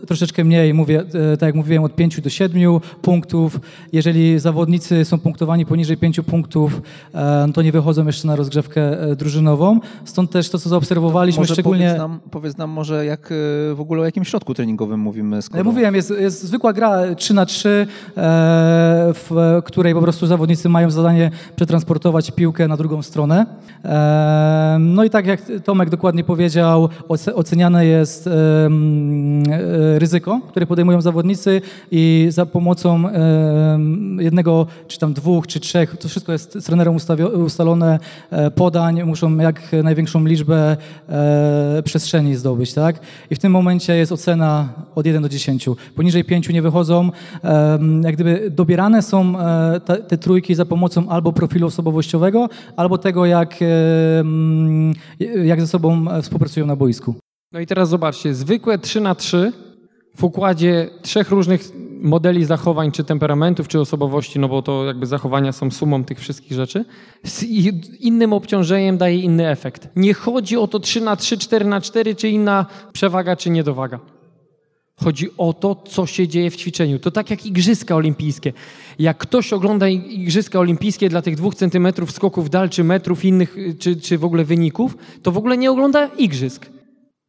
[0.07, 3.59] troszeczkę mniej, mówię, e, tak jak mówiłem, od 5 do 7 punktów.
[3.93, 6.81] Jeżeli zawodnicy są punktowani poniżej 5 punktów,
[7.13, 9.79] e, to nie wychodzą jeszcze na rozgrzewkę drużynową.
[10.05, 11.85] Stąd też to, co zaobserwowaliśmy, może szczególnie...
[11.85, 13.33] Powiedz nam, powiedz nam może, jak
[13.75, 15.41] w ogóle o jakim środku treningowym mówimy.
[15.41, 15.57] Skoro...
[15.57, 17.87] Ja mówiłem, jest, jest zwykła gra 3 na 3
[19.13, 23.45] w której po prostu zawodnicy mają zadanie przetransportować piłkę na drugą stronę.
[24.79, 26.89] No i tak jak Tomek dokładnie powiedział,
[27.35, 28.29] oceniane jest
[29.95, 31.61] ryzyko, które podejmują zawodnicy
[31.91, 33.03] i za pomocą
[34.19, 36.95] jednego, czy tam dwóch, czy trzech, to wszystko jest z trenerem
[37.45, 37.99] ustalone,
[38.31, 40.77] e, podań, muszą jak największą liczbę
[41.09, 42.99] e, przestrzeni zdobyć, tak?
[43.29, 45.65] I w tym momencie jest ocena od 1 do 10.
[45.95, 47.11] Poniżej 5 nie wychodzą.
[48.03, 53.55] Jak gdyby dobierane są e, te trójki za pomocą albo profilu osobowościowego, albo tego, jak,
[55.43, 57.15] jak ze sobą współpracują na boisku.
[57.51, 59.53] No i teraz zobaczcie, zwykłe 3 na 3
[60.17, 61.61] w układzie trzech różnych
[62.01, 66.53] modeli zachowań, czy temperamentów, czy osobowości, no bo to jakby zachowania są sumą tych wszystkich
[66.53, 66.85] rzeczy,
[67.23, 67.43] z
[67.99, 69.87] innym obciążeniem daje inny efekt.
[69.95, 73.99] Nie chodzi o to 3 na 3, 4 na 4, czy inna przewaga, czy niedowaga.
[75.03, 76.99] Chodzi o to, co się dzieje w ćwiczeniu.
[76.99, 78.53] To tak jak Igrzyska Olimpijskie.
[78.99, 83.95] Jak ktoś ogląda Igrzyska Olimpijskie dla tych dwóch centymetrów skoków dal, czy metrów innych, czy,
[83.95, 86.76] czy w ogóle wyników, to w ogóle nie ogląda Igrzysk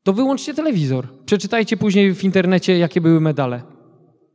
[0.08, 1.08] to wyłączcie telewizor.
[1.26, 3.62] Przeczytajcie później w internecie, jakie były medale.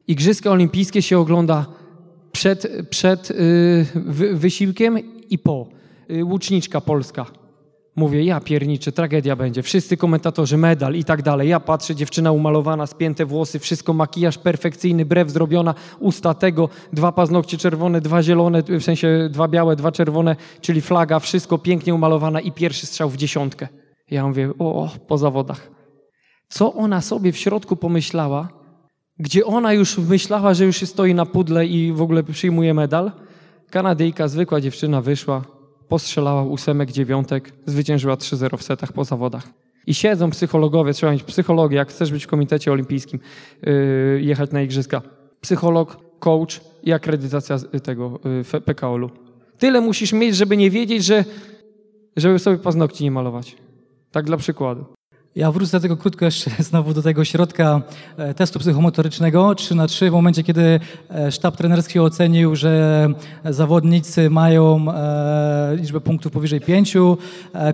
[0.07, 1.65] Igrzyska olimpijskie się ogląda
[2.32, 4.99] przed, przed yy, wysiłkiem
[5.30, 5.67] i po.
[6.09, 7.26] Yy, łuczniczka polska.
[7.95, 9.63] Mówię, ja pierniczę, tragedia będzie.
[9.63, 11.49] Wszyscy komentatorzy, medal i tak dalej.
[11.49, 17.57] Ja patrzę, dziewczyna umalowana, spięte włosy, wszystko, makijaż perfekcyjny, brew zrobiona, usta tego, dwa paznokcie
[17.57, 22.51] czerwone, dwa zielone, w sensie dwa białe, dwa czerwone, czyli flaga, wszystko pięknie umalowana i
[22.51, 23.83] pierwszy strzał w dziesiątkę.
[24.14, 25.72] Ja mówię, o, po zawodach.
[26.49, 28.49] Co ona sobie w środku pomyślała,
[29.20, 33.11] gdzie ona już myślała, że już stoi na pudle i w ogóle przyjmuje medal?
[33.70, 35.41] Kanadyjka, zwykła dziewczyna, wyszła,
[35.88, 39.47] postrzelała ósemek, dziewiątek, zwyciężyła 3-0 w setach po zawodach.
[39.88, 43.20] I siedzą psychologowie, trzeba mieć psychologię, jak chcesz być w komitecie olimpijskim,
[43.61, 45.01] yy, jechać na igrzyska.
[45.41, 48.20] Psycholog, coach i akredytacja tego
[48.53, 49.09] yy, PKOL-u.
[49.57, 51.26] Tyle musisz mieć, żeby nie wiedzieć, że
[52.16, 53.62] żeby sobie paznokci nie malować.
[54.14, 54.86] Tak dla przykładu.
[55.36, 57.82] Ja wrócę tego krótko jeszcze znowu do tego środka
[58.18, 60.80] e, testu psychomotorycznego 3 na 3 w momencie, kiedy
[61.10, 63.08] e, sztab trenerski ocenił, że
[63.46, 66.94] zawodnicy mają e, liczbę punktów powyżej 5.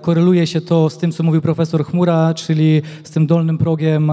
[0.01, 4.11] Koreluje się to z tym, co mówił profesor Chmura, czyli z tym dolnym progiem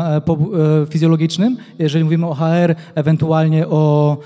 [0.90, 1.56] fizjologicznym.
[1.78, 4.16] Jeżeli mówimy o HR, ewentualnie o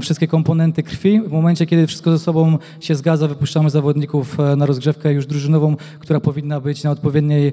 [0.00, 1.20] wszystkie komponenty krwi.
[1.20, 6.20] W momencie, kiedy wszystko ze sobą się zgadza, wypuszczamy zawodników na rozgrzewkę już drużynową, która
[6.20, 7.52] powinna być na odpowiedniej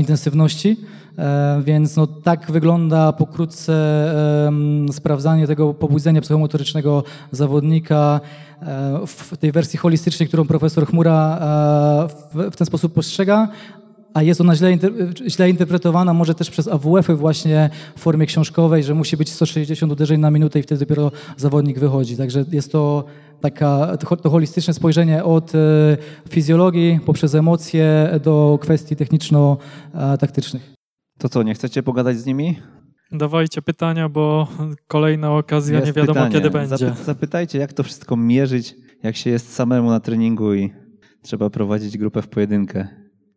[0.00, 0.76] intensywności.
[1.18, 3.72] E, więc no, tak wygląda pokrótce
[4.92, 8.20] sprawdzanie tego pobudzenia psychomotorycznego zawodnika
[8.62, 11.38] e, w tej wersji holistycznej, którą profesor Chmura
[12.34, 13.48] e, w ten sposób postrzega,
[14.14, 14.78] a jest ona źle,
[15.28, 20.20] źle, interpretowana może też przez AWF-y właśnie w formie książkowej, że musi być 160 uderzeń
[20.20, 22.16] na minutę i wtedy dopiero zawodnik wychodzi.
[22.16, 23.04] Także jest to
[23.40, 25.58] taka, to holistyczne spojrzenie od e,
[26.28, 30.74] fizjologii poprzez emocje do kwestii techniczno-taktycznych.
[31.18, 32.58] To co, nie chcecie pogadać z nimi?
[33.12, 34.48] Dawajcie pytania, bo
[34.86, 36.34] kolejna okazja jest nie wiadomo pytanie.
[36.34, 36.76] kiedy będzie.
[36.76, 40.72] Zapy zapytajcie, jak to wszystko mierzyć, jak się jest samemu na treningu i
[41.22, 42.88] trzeba prowadzić grupę w pojedynkę.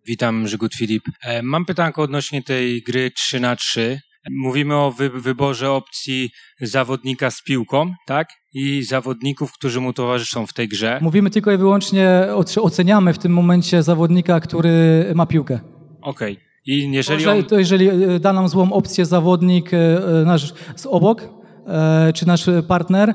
[0.08, 1.04] Witam, Żygut Filip.
[1.24, 4.00] E, mam pytanko odnośnie tej gry 3 na 3
[4.32, 6.30] Mówimy o wy wyborze opcji
[6.62, 8.30] zawodnika z piłką, tak?
[8.54, 11.00] I zawodników, którzy mu towarzyszą w tej grze.
[11.02, 12.28] Mówimy tylko i wyłącznie,
[12.62, 15.60] oceniamy w tym momencie zawodnika, który ma piłkę.
[16.02, 16.34] Okej.
[16.34, 16.54] Okay.
[16.66, 17.44] I jeżeli on...
[17.44, 21.30] To jeżeli e, da nam złą opcję zawodnik e, e, nasz z obok,
[22.14, 23.14] czy nasz partner,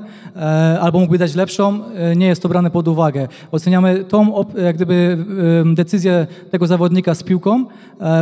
[0.81, 1.83] albo mógłby dać lepszą,
[2.15, 3.27] nie jest to brane pod uwagę.
[3.51, 5.25] Oceniamy tą jak gdyby,
[5.73, 7.65] decyzję tego zawodnika z piłką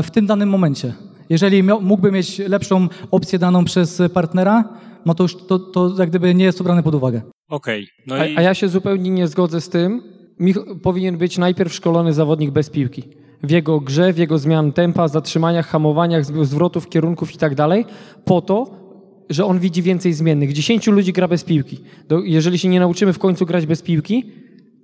[0.03, 0.93] w tym danym momencie.
[1.29, 4.63] Jeżeli mógłby mieć lepszą opcję daną przez partnera,
[5.05, 7.21] no to już to, to jak gdyby nie jest to brane pod uwagę.
[7.49, 7.83] Okej.
[7.83, 8.05] Okay.
[8.07, 8.35] No i...
[8.35, 10.01] a, a, ja się zupełnie nie zgodzę z tym.
[10.39, 13.03] Mich powinien być najpierw szkolony zawodnik bez piłki.
[13.43, 17.85] W jego grze, w jego zmian tempa, zatrzymaniach, hamowaniach, zwrotów, kierunków i tak dalej,
[18.25, 18.67] po to,
[19.29, 20.53] że on widzi więcej zmiennych.
[20.53, 21.79] Dziesięciu ludzi gra bez piłki.
[22.07, 24.31] Do, jeżeli się nie nauczymy w końcu grać bez piłki,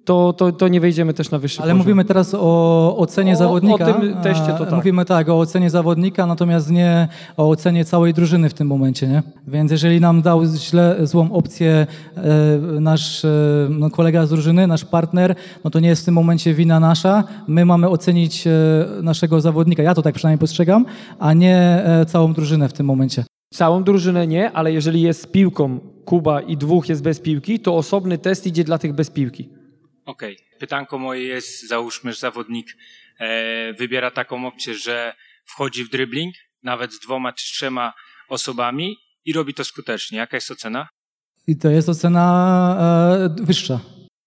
[0.05, 1.77] to, to, to nie wejdziemy też na wyższy Ale poziom.
[1.77, 3.87] mówimy teraz o ocenie O- zawodnika.
[3.89, 4.71] o tym teście to tak.
[4.73, 9.23] Mówimy tak, o ocenie zawodnika, natomiast nie o ocenie całej drużyny w tym momencie, nie?
[9.47, 11.87] Więc jeżeli nam dał źle, złą opcję
[12.17, 12.21] e,
[12.79, 13.29] nasz e,
[13.69, 17.23] no, kolega z drużyny, nasz partner, no to nie jest w tym momencie wina nasza.
[17.47, 18.51] My mamy ocenić e,
[19.01, 20.85] naszego zawodnika, ja to tak przynajmniej postrzegam,
[21.19, 23.23] a nie e, całą drużynę w tym momencie.
[23.53, 27.75] Całą drużynę nie, ale jeżeli jest z piłką Kuba i dwóch jest bez piłki, to
[27.77, 29.49] osobny test idzie dla tych bez piłki.
[30.05, 30.37] Okej.
[30.59, 32.67] Pytanko moje jest, załóżmy, że zawodnik
[33.19, 35.13] e, wybiera taką opcję, że
[35.45, 37.93] wchodzi w dribbling, nawet z dwoma czy trzema
[38.29, 38.95] osobami
[39.25, 40.17] i robi to skutecznie.
[40.17, 40.87] Jaka jest ocena?
[41.47, 42.77] I to jest ocena
[43.39, 43.79] e, wyższa.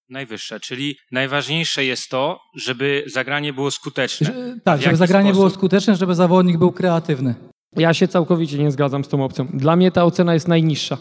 [0.08, 4.26] Najwyższa, czyli najważniejsze jest to, żeby zagranie było skuteczne.
[4.26, 5.58] Że- Tak, żeby zagranie było sposób?
[5.60, 7.34] skuteczne, żeby zawodnik był kreatywny.
[7.76, 9.46] Ja się całkowicie nie zgadzam z tą opcją.
[9.54, 10.98] Dla mnie ta ocena jest najniższa.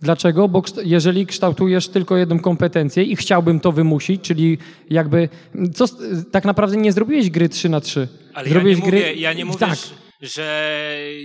[0.00, 0.48] Dlaczego?
[0.48, 4.58] Bo jeżeli kształtujesz tylko jedną kompetencję i chciałbym to wymusić, czyli
[4.90, 5.28] jakby,
[5.74, 5.84] co,
[6.32, 9.44] tak naprawdę nie zrobiłeś gry 3 na 3 Ale zrobiłeś ja nie mówię, ja nie
[9.44, 9.78] mówię Tak,
[10.20, 10.78] że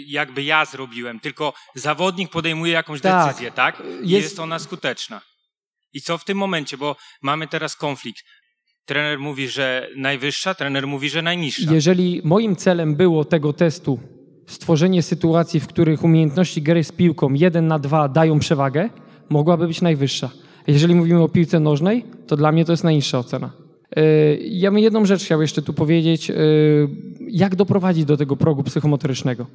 [0.08, 3.28] jakby ja zrobiłem, tylko zawodnik podejmuje jakąś Tak.
[3.28, 3.84] decyzję, tak?
[4.04, 4.40] I Jest- jest...
[4.40, 5.22] ona skuteczna.
[5.94, 8.24] I co w tym momencie, bo mamy teraz konflikt.
[8.86, 11.74] Trener mówi, że najwyższa, trener mówi, że najniższa.
[11.74, 14.00] Jeżeli moim celem było tego testu
[14.48, 18.90] stworzenie sytuacji, w których umiejętności gry z piłką 1 na 2 dają przewagę,
[19.30, 20.30] mogłaby być najwyższa.
[20.68, 23.50] Jeżeli mówimy o piłce nożnej, to dla mnie to jest najniższa ocena.
[23.96, 24.04] Yy,
[24.42, 26.36] Ja bym jedną rzecz chciał jeszcze tu powiedzieć, yy,
[27.30, 29.46] jak doprowadzić do tego progu psychomotorycznego.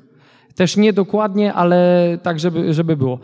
[0.54, 3.18] Też nie dokładnie, ale tak, żeby, żeby było.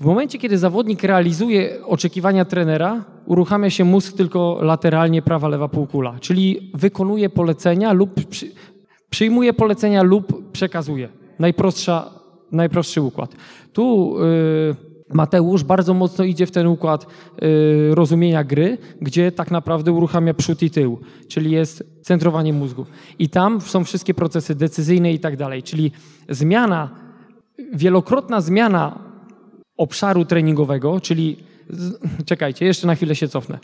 [0.00, 6.14] W momencie, kiedy zawodnik realizuje oczekiwania trenera, uruchamia się mózg tylko lateralnie prawa, lewa półkula,
[6.20, 8.10] czyli wykonuje polecenia lub
[9.10, 11.08] przyjmuje polecenia lub przekazuje.
[11.38, 12.10] Najprostsza,
[12.52, 13.34] najprostszy układ.
[13.72, 17.06] Tu y, Mateusz bardzo mocno idzie w ten układ
[17.42, 20.98] y, rozumienia gry, gdzie tak naprawdę uruchamia przód i tył,
[21.28, 22.86] czyli jest centrowanie mózgu.
[23.18, 25.92] I tam są wszystkie procesy decyzyjne i tak dalej, czyli
[26.28, 26.90] zmiana,
[27.72, 28.98] wielokrotna zmiana
[29.76, 31.36] obszaru treningowego, czyli
[32.26, 33.58] czekajcie, jeszcze na chwilę się cofnę.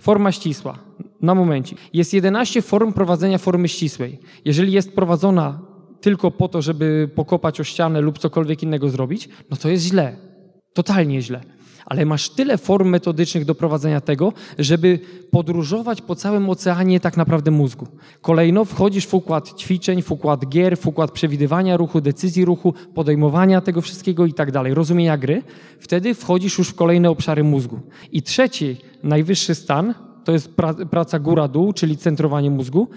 [0.00, 0.78] Forma ścisła,
[1.20, 1.76] na momencie.
[1.92, 4.18] Jest 11 form prowadzenia formy ścisłej.
[4.44, 5.60] Jeżeli jest prowadzona
[6.00, 10.16] tylko po to, żeby pokopać o ścianę lub cokolwiek innego zrobić, no to jest źle.
[10.72, 11.40] Totalnie źle.
[11.90, 14.98] Ale masz tyle form metodycznych do prowadzenia tego, żeby
[15.30, 17.86] podróżować po całym oceanie tak naprawdę mózgu.
[18.22, 23.60] Kolejno wchodzisz w układ ćwiczeń, w układ gier, w układ przewidywania ruchu, decyzji ruchu, podejmowania
[23.60, 25.42] tego wszystkiego i tak dalej, rozumienia gry.
[25.78, 27.80] Wtedy wchodzisz już w kolejne obszary mózgu.
[28.12, 32.88] I trzeci, najwyższy stan, to jest pra- praca góra-dół, czyli centrowanie mózgu.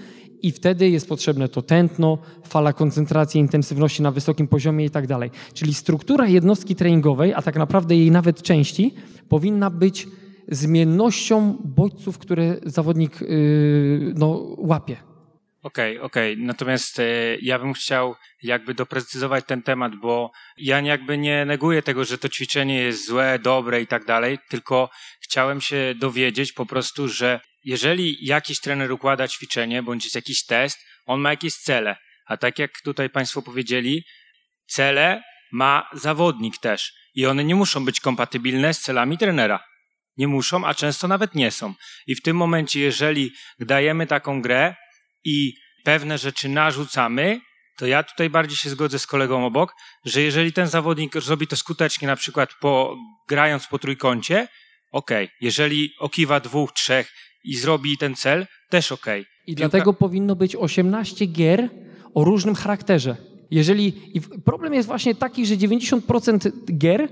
[0.43, 2.17] I wtedy jest potrzebne to tętno,
[2.47, 5.31] fala koncentracji, intensywności na wysokim poziomie i tak dalej.
[5.53, 8.95] Czyli struktura jednostki treningowej, a tak naprawdę jej nawet części,
[9.29, 10.07] powinna być
[10.47, 14.97] zmiennością bodźców, które zawodnik yy, no, łapie.
[15.63, 16.37] Okej, okej.
[16.37, 17.03] Natomiast e,
[17.41, 22.29] ja bym chciał jakby doprecyzować ten temat, bo ja jakby nie neguję tego, że to
[22.29, 24.89] ćwiczenie jest złe, dobre i tak dalej, tylko
[25.19, 30.79] chciałem się dowiedzieć po prostu, że jeżeli jakiś trener układa ćwiczenie bądź jest jakiś test,
[31.05, 31.95] on ma jakieś cele.
[32.25, 34.03] A tak jak tutaj Państwo powiedzieli,
[34.65, 36.93] cele ma zawodnik też.
[37.15, 39.63] I one nie muszą być kompatybilne z celami trenera.
[40.17, 41.73] Nie muszą, a często nawet nie są.
[42.07, 44.75] I w tym momencie, jeżeli dajemy taką grę,
[45.23, 45.53] i
[45.83, 47.41] pewne rzeczy narzucamy,
[47.77, 51.55] to ja tutaj bardziej się zgodzę z kolegą obok, że jeżeli ten zawodnik zrobi to
[51.55, 52.97] skutecznie, na przykład po,
[53.29, 54.47] grając po trójkącie,
[54.91, 55.29] okej.
[55.41, 59.25] Jeżeli okiwa dwóch, trzech i zrobi ten cel, też okej.
[59.47, 61.69] I Piłka- dlatego powinno być 18 gier
[62.13, 63.15] o różnym charakterze.
[63.51, 63.93] Jeżeli,
[64.45, 67.09] problem jest właśnie taki, że 90% gier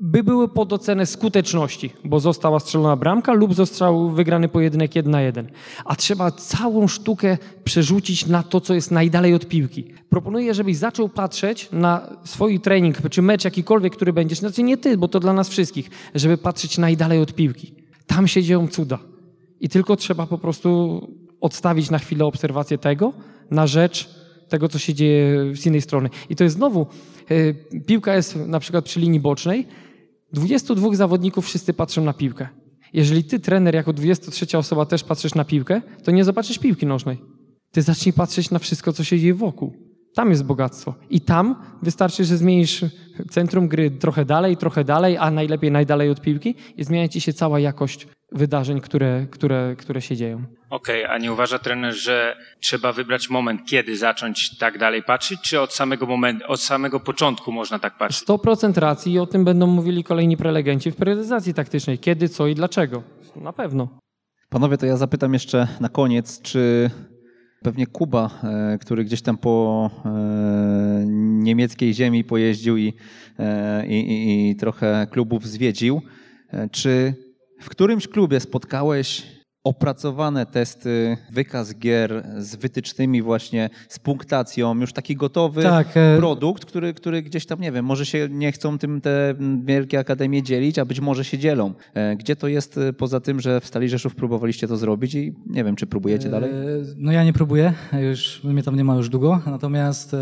[0.00, 5.20] by były pod ocenę skuteczności, bo została strzelona bramka lub został wygrany pojedynek 1 na
[5.20, 5.50] 1.
[5.84, 9.84] A trzeba całą sztukę przerzucić na to, co jest najdalej od piłki.
[10.08, 14.96] Proponuję, żebyś zaczął patrzeć na swój trening, czy mecz jakikolwiek, który będziesz, znaczy nie ty,
[14.96, 17.74] bo to dla nas wszystkich, żeby patrzeć najdalej od piłki.
[18.06, 18.98] Tam się dzieją cuda.
[19.60, 21.00] I tylko trzeba po prostu
[21.40, 23.12] odstawić na chwilę obserwację tego
[23.50, 24.08] na rzecz
[24.48, 26.10] tego, co się dzieje z innej strony.
[26.30, 26.86] I to jest znowu,
[27.30, 29.66] e, piłka jest na przykład przy linii bocznej,
[30.32, 32.48] 22 zawodników wszyscy patrzą na piłkę.
[32.92, 37.18] Jeżeli ty, trener, jako 23 osoba też patrzysz na piłkę, to nie zobaczysz piłki nożnej.
[37.72, 39.72] Ty zacznij patrzeć na wszystko, co się dzieje wokół.
[40.14, 40.94] Tam jest bogactwo.
[41.10, 42.84] I tam wystarczy, że zmienisz
[43.30, 47.32] centrum gry trochę dalej, trochę dalej, a najlepiej najdalej od piłki i zmienia ci się
[47.32, 50.44] cała jakość wydarzeń, które, które, które się dzieją.
[50.70, 55.40] Okej, okay, a nie uważa trener, że trzeba wybrać moment, kiedy zacząć tak dalej patrzeć,
[55.40, 58.28] czy od samego momentu, od samego początku można tak patrzeć?
[58.28, 61.98] 100% racji i o tym będą mówili kolejni prelegenci w priorytetyzacji taktycznej.
[61.98, 63.02] Kiedy, co i dlaczego.
[63.36, 63.88] Na pewno.
[64.48, 66.90] Panowie, to ja zapytam jeszcze na koniec, czy
[67.62, 70.08] pewnie Kuba, e, który gdzieś tam po e,
[71.42, 72.92] niemieckiej ziemi pojeździł i,
[73.38, 76.02] e, i, i trochę klubów zwiedził,
[76.72, 77.14] czy
[77.60, 79.37] w którymś klubie spotkałeś
[79.68, 86.64] opracowane testy, wykaz gier z wytycznymi właśnie, z punktacją, już taki gotowy tak, e, produkt,
[86.64, 90.78] który, który gdzieś tam, nie wiem, może się nie chcą tym te wielkie akademie dzielić,
[90.78, 91.72] a być może się dzielą.
[91.94, 95.34] E, gdzie to jest e, poza tym, że w Stali Rzeszów próbowaliście to zrobić i
[95.46, 96.50] nie wiem, czy próbujecie dalej?
[96.96, 100.16] No ja nie próbuję, już mnie tam nie ma już długo, natomiast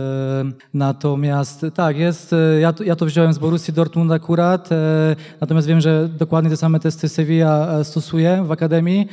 [0.75, 4.71] natomiast tak, jest, ja to, ja to wziąłem z Borussii Dortmund akurat,
[5.41, 9.09] natomiast wiem, że dokładnie te same testy Sevilla stosuje w akademii.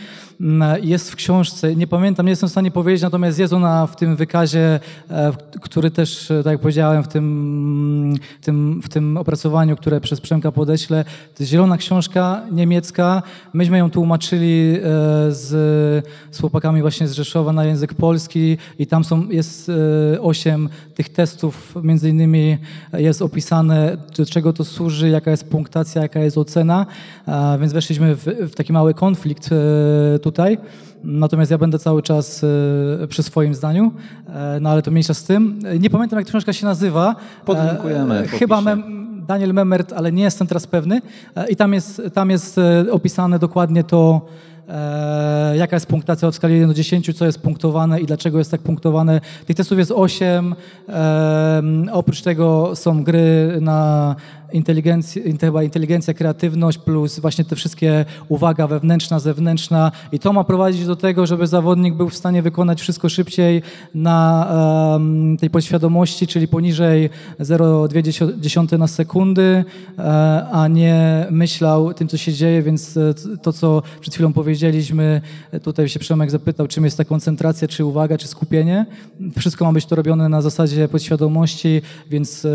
[0.82, 4.16] Jest w książce, nie pamiętam, nie jestem w stanie powiedzieć, natomiast jest ona w tym
[4.16, 10.02] wykazie, e, który też, e, tak jak powiedziałem, w tym, tym, w tym opracowaniu, które
[10.02, 11.04] przez Przemka podeślę.
[11.04, 13.22] To jest zielona książka niemiecka.
[13.54, 14.82] Myśmy ją tłumaczyli e,
[15.32, 15.48] z,
[16.32, 19.72] z chłopakami właśnie z Rzeszowa na język polski i tam są, jest
[20.22, 22.58] osiem tych testów, między innymi
[22.94, 26.86] jest opisane, do czego to służy, jaka jest punktacja, jaka jest ocena,
[27.60, 29.50] więc weszliśmy w, w taki mały konflikt
[30.22, 30.58] tutaj.
[31.04, 32.44] Natomiast ja będę cały czas
[33.04, 33.92] e, przy swoim zdaniu,
[34.28, 35.60] e, no ale to mniejsza z tym.
[35.80, 37.16] Nie pamiętam, jak ta książka się nazywa.
[37.46, 38.28] Podlinkujemy.
[38.28, 41.02] Chyba Mem Daniel Memert, ale nie jestem teraz pewny.
[41.50, 42.60] I tam jest, tam jest
[42.92, 44.22] opisane dokładnie to,
[44.70, 48.52] e, jaka jest punktacja od skali 1 do 10, co jest punktowane i dlaczego jest
[48.52, 49.22] tak punktowane.
[49.46, 50.56] Tych testów jest 8.
[50.90, 54.16] E, oprócz tego są gry na
[54.54, 60.86] inteligencja, chyba inteligencja, kreatywność plus właśnie te wszystkie uwaga wewnętrzna, zewnętrzna i to ma prowadzić
[60.86, 63.62] do tego, żeby zawodnik był w stanie wykonać wszystko szybciej
[63.96, 64.48] na
[64.94, 69.66] um, tej podświadomości, czyli poniżej 0,2 na sekundy,
[69.98, 70.04] e,
[70.52, 75.22] a nie myślał tym, co się dzieje, więc e, to, co przed chwilą powiedzieliśmy,
[75.64, 78.86] tutaj się Przemek zapytał, czym jest ta koncentracja, czy uwaga, czy skupienie.
[79.40, 82.50] Wszystko ma być to robione na zasadzie podświadomości, więc e,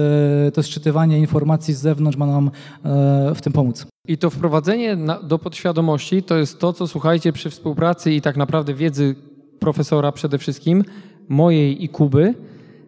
[0.55, 2.51] to sczytywanie informacji z zewnątrz ma nam
[2.85, 3.87] e, w tym pomóc.
[4.09, 8.75] I to wprowadzenie do podświadomości to jest to, co słuchajcie przy współpracy i tak naprawdę
[8.75, 9.15] wiedzy
[9.59, 10.85] profesora przede wszystkim,
[11.29, 12.35] mojej i Kuby.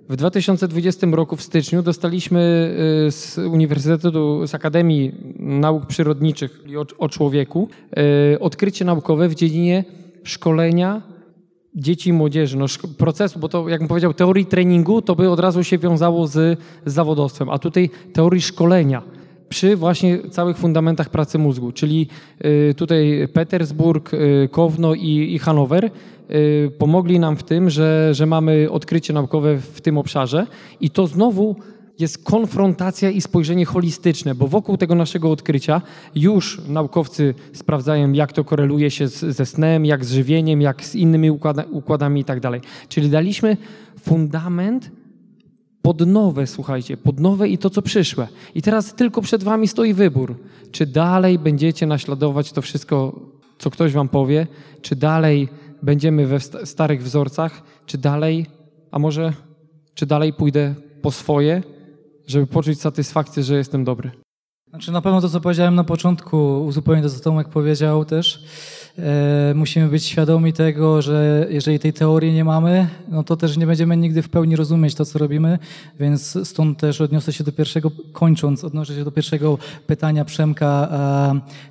[0.08, 2.40] W 2020 roku w styczniu dostaliśmy
[3.06, 7.68] e, z Uniwersytetu, z Akademii Nauk Przyrodniczych o, o człowieku
[8.32, 9.84] e, odkrycie naukowe w dziedzinie
[10.24, 11.02] szkolenia
[11.74, 12.66] dzieci i młodzieży, no,
[12.98, 16.92] procesu, bo to, jak powiedział, teorii treningu, to by od razu się wiązało z, z
[16.92, 19.02] zawodowstwem, a tutaj teorii szkolenia
[19.50, 22.08] przy właśnie całych fundamentach pracy mózgu, czyli
[22.44, 25.84] y, tutaj Petersburg, y, Kowno i, i Hanower
[26.30, 30.46] y, pomogli nam w tym, że, że mamy odkrycie naukowe w tym obszarze.
[30.80, 31.56] I to znowu
[32.00, 35.82] jest konfrontacja i spojrzenie holistyczne, bo wokół tego naszego odkrycia
[36.14, 40.94] już naukowcy sprawdzają, jak to koreluje się z, ze snem, jak z żywieniem, jak z
[40.94, 42.60] innymi układa, układami i tak dalej.
[42.88, 43.56] Czyli daliśmy
[44.00, 44.90] fundament
[45.82, 48.28] pod nowe, słuchajcie, pod nowe i to, co przyszłe.
[48.54, 50.36] I teraz tylko przed wami stoi wybór.
[50.70, 53.20] Czy dalej będziecie naśladować to wszystko,
[53.58, 54.46] co ktoś wam powie,
[54.82, 55.48] czy dalej
[55.82, 58.46] będziemy we starych wzorcach, czy dalej,
[58.90, 59.32] a może,
[59.94, 61.62] czy dalej pójdę po swoje,
[62.30, 64.10] żeby poczuć satysfakcję, że jestem dobry.
[64.68, 68.44] Znaczy na pewno to, co powiedziałem na początku, uzupełnię to, co Tomek powiedział też.
[69.02, 73.66] E, musimy być świadomi tego, że jeżeli tej teorii nie mamy, no to też nie
[73.66, 75.58] będziemy nigdy w pełni rozumieć to, co robimy,
[76.00, 80.88] więc stąd też odniosę się do pierwszego, kończąc, odnoszę się do pierwszego pytania Przemka,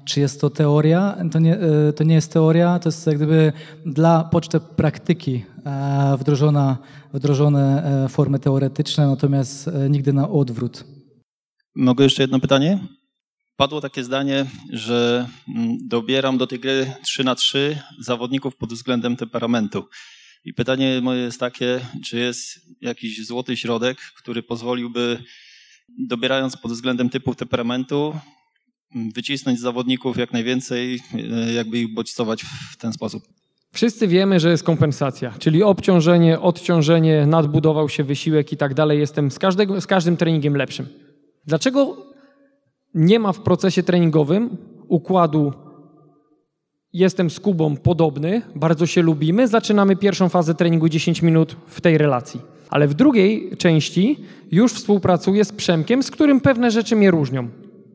[0.06, 1.18] czy jest to teoria?
[1.32, 3.54] To nie, e, to nie jest teoria, to jest jak gdyby
[3.86, 6.78] dla poczty praktyki e, wdrożona,
[7.14, 10.84] wdrożone formy teoretyczne, natomiast nigdy na odwrót.
[11.76, 12.80] Mogę jeszcze jedno pytanie?
[13.60, 19.16] Padło takie zdanie, że mm, dobieram do tej gry 3 na 3 zawodników pod względem
[19.16, 19.86] temperamentu.
[20.46, 25.24] I pytanie moje jest takie, czy jest jakiś złoty środek, który pozwoliłby,
[25.98, 28.20] dobierając pod względem typów temperamentu,
[28.96, 32.42] mm, wycisnąć z zawodników jak najwięcej, e, jakby ich bodźcować
[32.72, 33.24] w ten sposób.
[33.74, 39.00] Wszyscy wiemy, że jest kompensacja, czyli obciążenie, odciążenie, nadbudował się wysiłek i tak dalej.
[39.00, 40.88] Jestem z, każdego, z każdym treningiem lepszym.
[41.46, 42.09] Dlaczego
[42.96, 45.54] nie ma w procesie treningowym układu
[46.94, 51.98] jestem z Kubą podobny, bardzo się lubimy, zaczynamy pierwszą fazę treningu 10 minut w tej
[51.98, 52.42] relacji.
[52.70, 54.20] Ale w drugiej części
[54.52, 57.48] już współpracuję z Przemkiem, z którym pewne rzeczy mnie różnią.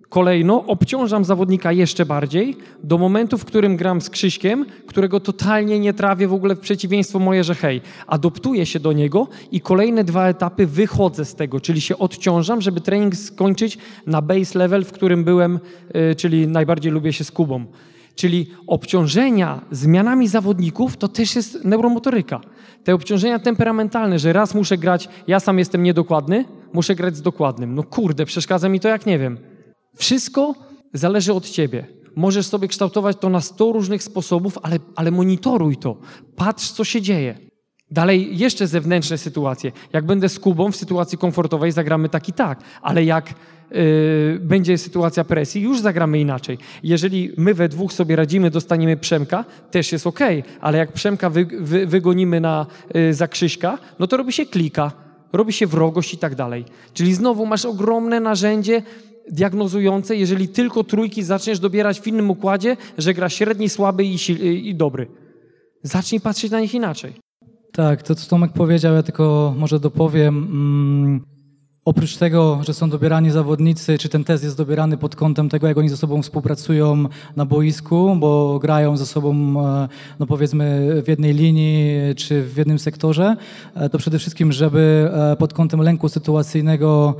[0.08, 5.94] Kolejno obciążam zawodnika jeszcze bardziej do momentu, w którym gram z Krzyśkiem, którego totalnie nie
[5.94, 10.28] trawię w ogóle w przeciwieństwo moje, że hej, adoptuję się do niego i kolejne dwa
[10.28, 15.24] etapy wychodzę z tego, czyli się odciążam, żeby trening skończyć na base level, w którym
[15.24, 15.60] byłem,
[15.94, 17.66] yy, czyli najbardziej lubię się z Kubą.
[18.14, 22.40] Czyli obciążenia zmianami zawodników to też jest neuromotoryka.
[22.84, 27.74] Te obciążenia temperamentalne, że raz muszę grać, ja sam jestem niedokładny, muszę grać z dokładnym.
[27.74, 29.53] No kurde, przeszkadza mi to jak nie wiem.
[29.94, 30.54] Wszystko
[30.92, 31.86] zależy od ciebie.
[32.16, 35.96] Możesz sobie kształtować to na 100 różnych sposobów, ale, ale monitoruj to.
[36.36, 37.38] Patrz, co się dzieje.
[37.90, 39.72] Dalej jeszcze zewnętrzne sytuacje.
[39.92, 43.34] Jak będę z Kubą w sytuacji komfortowej, zagramy tak i tak, ale jak
[43.70, 46.58] yy, będzie sytuacja presji, już zagramy inaczej.
[46.82, 50.20] Jeżeli my we dwóch sobie radzimy, dostaniemy Przemka, też jest ok,
[50.60, 54.92] ale jak Przemka wy, wy, wygonimy na, yy, za Krzyśka, no to robi się klika,
[55.32, 56.64] robi się wrogość i tak dalej.
[56.94, 58.82] Czyli znowu masz ogromne narzędzie
[59.30, 64.16] diagnozujące, jeżeli tylko trójki zaczniesz dobierać w innym układzie, że gra średni, słaby i,
[64.68, 65.06] i dobry.
[65.82, 67.12] Zacznij patrzeć na nich inaczej.
[67.72, 70.36] Tak, to co Tomek powiedział, ja tylko może dopowiem.
[70.36, 71.20] Mm,
[71.84, 75.78] oprócz tego, że są dobierani zawodnicy, czy ten test jest dobierany pod kątem tego, jak
[75.78, 77.04] oni ze sobą współpracują
[77.36, 82.78] na boisku, bo grają ze sobą, e, no powiedzmy, w jednej linii, czy w jednym
[82.78, 83.36] sektorze,
[83.74, 87.16] e, to przede wszystkim, żeby e, pod kątem lęku sytuacyjnego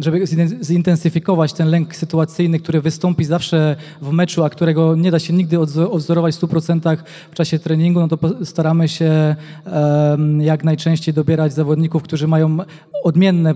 [0.00, 0.26] żeby
[0.62, 5.58] zintensyfikować ten lęk sytuacyjny, który wystąpi zawsze w meczu, a którego nie da się nigdy
[5.90, 6.96] odwzorować w 100%
[7.30, 9.36] w czasie treningu, no to staramy się
[10.38, 12.58] jak najczęściej dobierać zawodników, którzy mają
[13.04, 13.54] odmienne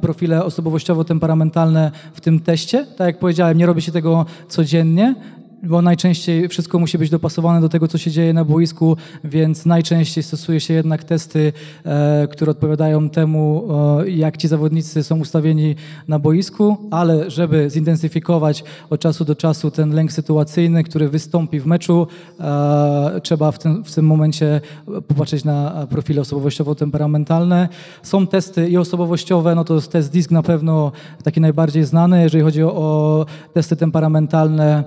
[0.00, 2.86] profile osobowościowo-temperamentalne w tym teście.
[2.96, 5.14] Tak jak powiedziałem, nie robi się tego codziennie,
[5.62, 10.24] bo najczęściej wszystko musi być dopasowane do tego, co się dzieje na boisku, więc najczęściej
[10.24, 11.52] stosuje się jednak testy,
[11.84, 13.68] e, które odpowiadają temu,
[14.00, 15.76] e, jak ci zawodnicy są ustawieni
[16.08, 21.66] na boisku, ale żeby zintensyfikować od czasu do czasu ten lęk sytuacyjny, który wystąpi w
[21.66, 22.06] meczu,
[22.40, 24.60] e, trzeba w tym, w tym momencie
[25.08, 27.68] popatrzeć na profile osobowościowo-temperamentalne.
[28.02, 30.92] Są testy i osobowościowe, no to jest test DISC na pewno
[31.24, 34.84] taki najbardziej znany, jeżeli chodzi o, o testy temperamentalne,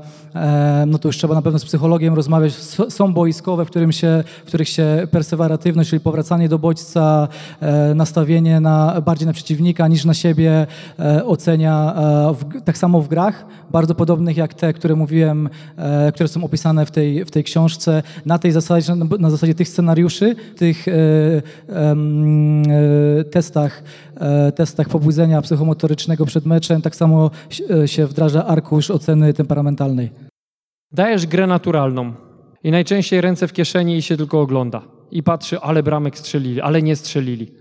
[0.87, 2.53] no to już trzeba na pewno z psychologiem rozmawiać.
[2.89, 7.27] Są boiskowe, w, którym się, w których się persewaratywność, czyli powracanie do bodźca,
[7.61, 10.67] e, nastawienie na, bardziej na przeciwnika niż na siebie
[10.99, 15.49] e, ocenia e, w, tak samo w grach, bardzo podobnych jak te, które mówiłem,
[16.13, 18.03] które są opisane w tej, w tej książce.
[18.25, 20.85] Na tej zasadzie, na zasadzie tych scenariuszy, tych
[23.31, 23.83] testach,
[24.55, 27.31] testach pobudzenia psychomotorycznego przed meczem, tak samo
[27.85, 30.28] się wdraża arkusz oceny temperamentalnej.
[30.91, 32.13] Dajesz grę naturalną
[32.63, 34.81] i najczęściej ręce w kieszeni i się tylko ogląda.
[35.11, 37.51] I patrzy, ale bramek strzelili, ale nie strzelili.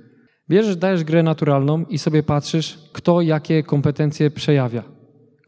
[0.51, 4.98] Bierzesz, dajesz grę naturalną i sobie patrzysz, kto jakie kompetencje przejawia.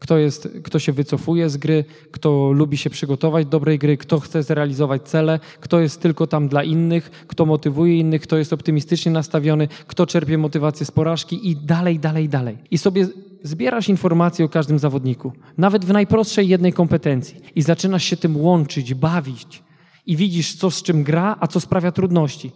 [0.01, 4.19] Kto, jest, kto się wycofuje z gry, kto lubi się przygotować do dobrej gry, kto
[4.19, 9.11] chce zrealizować cele, kto jest tylko tam dla innych, kto motywuje innych, kto jest optymistycznie
[9.11, 12.57] nastawiony, kto czerpie motywację z porażki i dalej, dalej, dalej.
[12.71, 13.07] I sobie
[13.43, 18.93] zbierasz informacje o każdym zawodniku, nawet w najprostszej jednej kompetencji i zaczynasz się tym łączyć,
[18.93, 19.63] bawić
[20.05, 22.51] i widzisz, co z czym gra, a co sprawia trudności.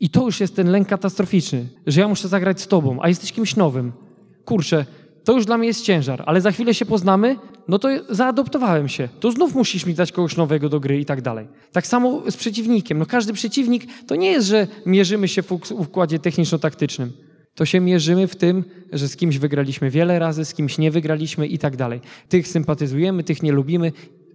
[0.00, 3.32] I to już jest ten lęk katastroficzny, że ja muszę zagrać z tobą, a jesteś
[3.32, 3.92] kimś nowym.
[4.44, 4.86] Kurczę,
[5.30, 7.36] to już dla mnie jest ciężar, ale za chwilę się poznamy,
[7.68, 9.08] no to zaadoptowałem się.
[9.20, 11.48] To znów musisz mi dać kogoś nowego do gry i tak dalej.
[11.72, 12.98] Tak samo z przeciwnikiem.
[12.98, 17.12] No każdy przeciwnik to nie jest, że mierzymy się w układzie techniczno-taktycznym
[17.54, 21.46] to się mierzymy w tym, że z kimś wygraliśmy wiele razy, z kimś nie wygraliśmy
[21.46, 22.00] i tak dalej.
[22.28, 23.92] Tych sympatyzujemy, tych nie lubimy.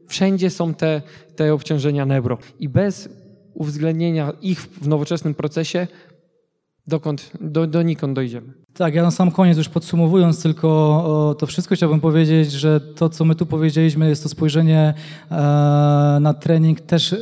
[0.07, 1.01] Wszędzie są te,
[1.35, 2.37] te obciążenia neuro.
[2.59, 3.09] I bez
[3.53, 5.87] uwzględnienia ich w nowoczesnym procesie,
[6.88, 8.53] dokąd, do, donikąd dojdziemy.
[8.73, 13.25] Tak, ja na sam koniec już podsumowując tylko to wszystko chciałbym powiedzieć, że to, co
[13.25, 14.93] my tu powiedzieliśmy, jest to spojrzenie
[15.31, 15.36] e,
[16.21, 17.15] na trening też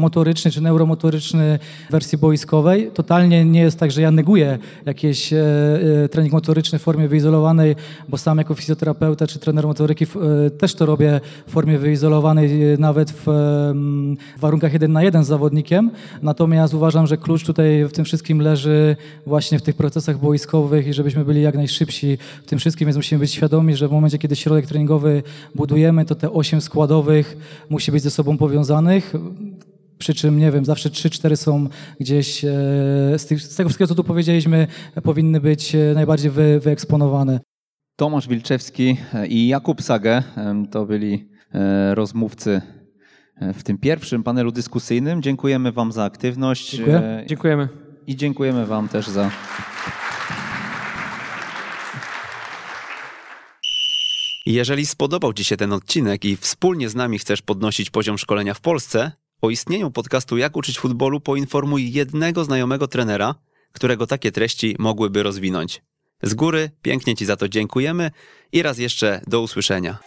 [0.00, 2.90] motoryczny czy neuromotoryczny w wersji boiskowej.
[2.94, 5.38] Totalnie nie jest tak, że ja neguję jakiś e,
[6.04, 7.76] e, trening motoryczny w formie wyizolowanej,
[8.08, 13.10] bo sam jako fizjoterapeuta czy trener motoryki e, też to robię w formie wyizolowanej, nawet
[13.10, 13.26] w,
[14.38, 15.90] warunkach jeden na jeden z zawodnikiem.
[16.22, 18.96] Natomiast uważam, że klucz tutaj w tym wszystkim leży
[19.26, 23.18] właśnie w tych procesach boiskowych i żebyśmy byli jak najszybsi w tym wszystkim, więc musimy
[23.18, 25.22] być świadomi, że w momencie, kiedy środek treningowy
[25.54, 27.36] budujemy, to te osiem składowych
[27.70, 29.12] musi być ze sobą powiązanych.
[30.00, 31.68] Przy czym, nie wiem, zawsze 3-4 są
[32.00, 32.48] gdzieś, e,
[33.16, 34.66] z, tych, z tego wszystkiego, co tu powiedzieliśmy,
[35.02, 37.40] powinny być e, najbardziej wy, wyeksponowane.
[37.96, 38.96] Tomasz Wilczewski
[39.28, 40.22] i Jakub Sage
[40.70, 42.62] to byli e, rozmówcy
[43.54, 45.22] w tym pierwszym panelu dyskusyjnym.
[45.22, 46.70] Dziękujemy Wam za aktywność.
[46.70, 47.24] Dziękuję.
[47.26, 47.68] Dziękujemy.
[48.06, 49.30] I dziękujemy Wam też za.
[54.46, 58.60] Jeżeli spodobał Ci się ten odcinek i wspólnie z nami chcesz podnosić poziom szkolenia w
[58.60, 63.34] Polsce, o istnieniu podcastu Jak uczyć futbolu poinformuj jednego znajomego trenera,
[63.72, 65.82] którego takie treści mogłyby rozwinąć.
[66.22, 68.10] Z góry pięknie Ci za to dziękujemy
[68.52, 69.98] i raz jeszcze do usłyszenia.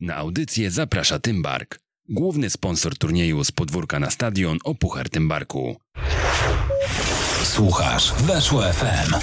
[0.00, 5.76] Na audycję zaprasza Tymbark, główny sponsor turnieju z podwórka na stadion o Puchar Tymbarku.
[7.44, 9.14] Słuchasz Weszło FM.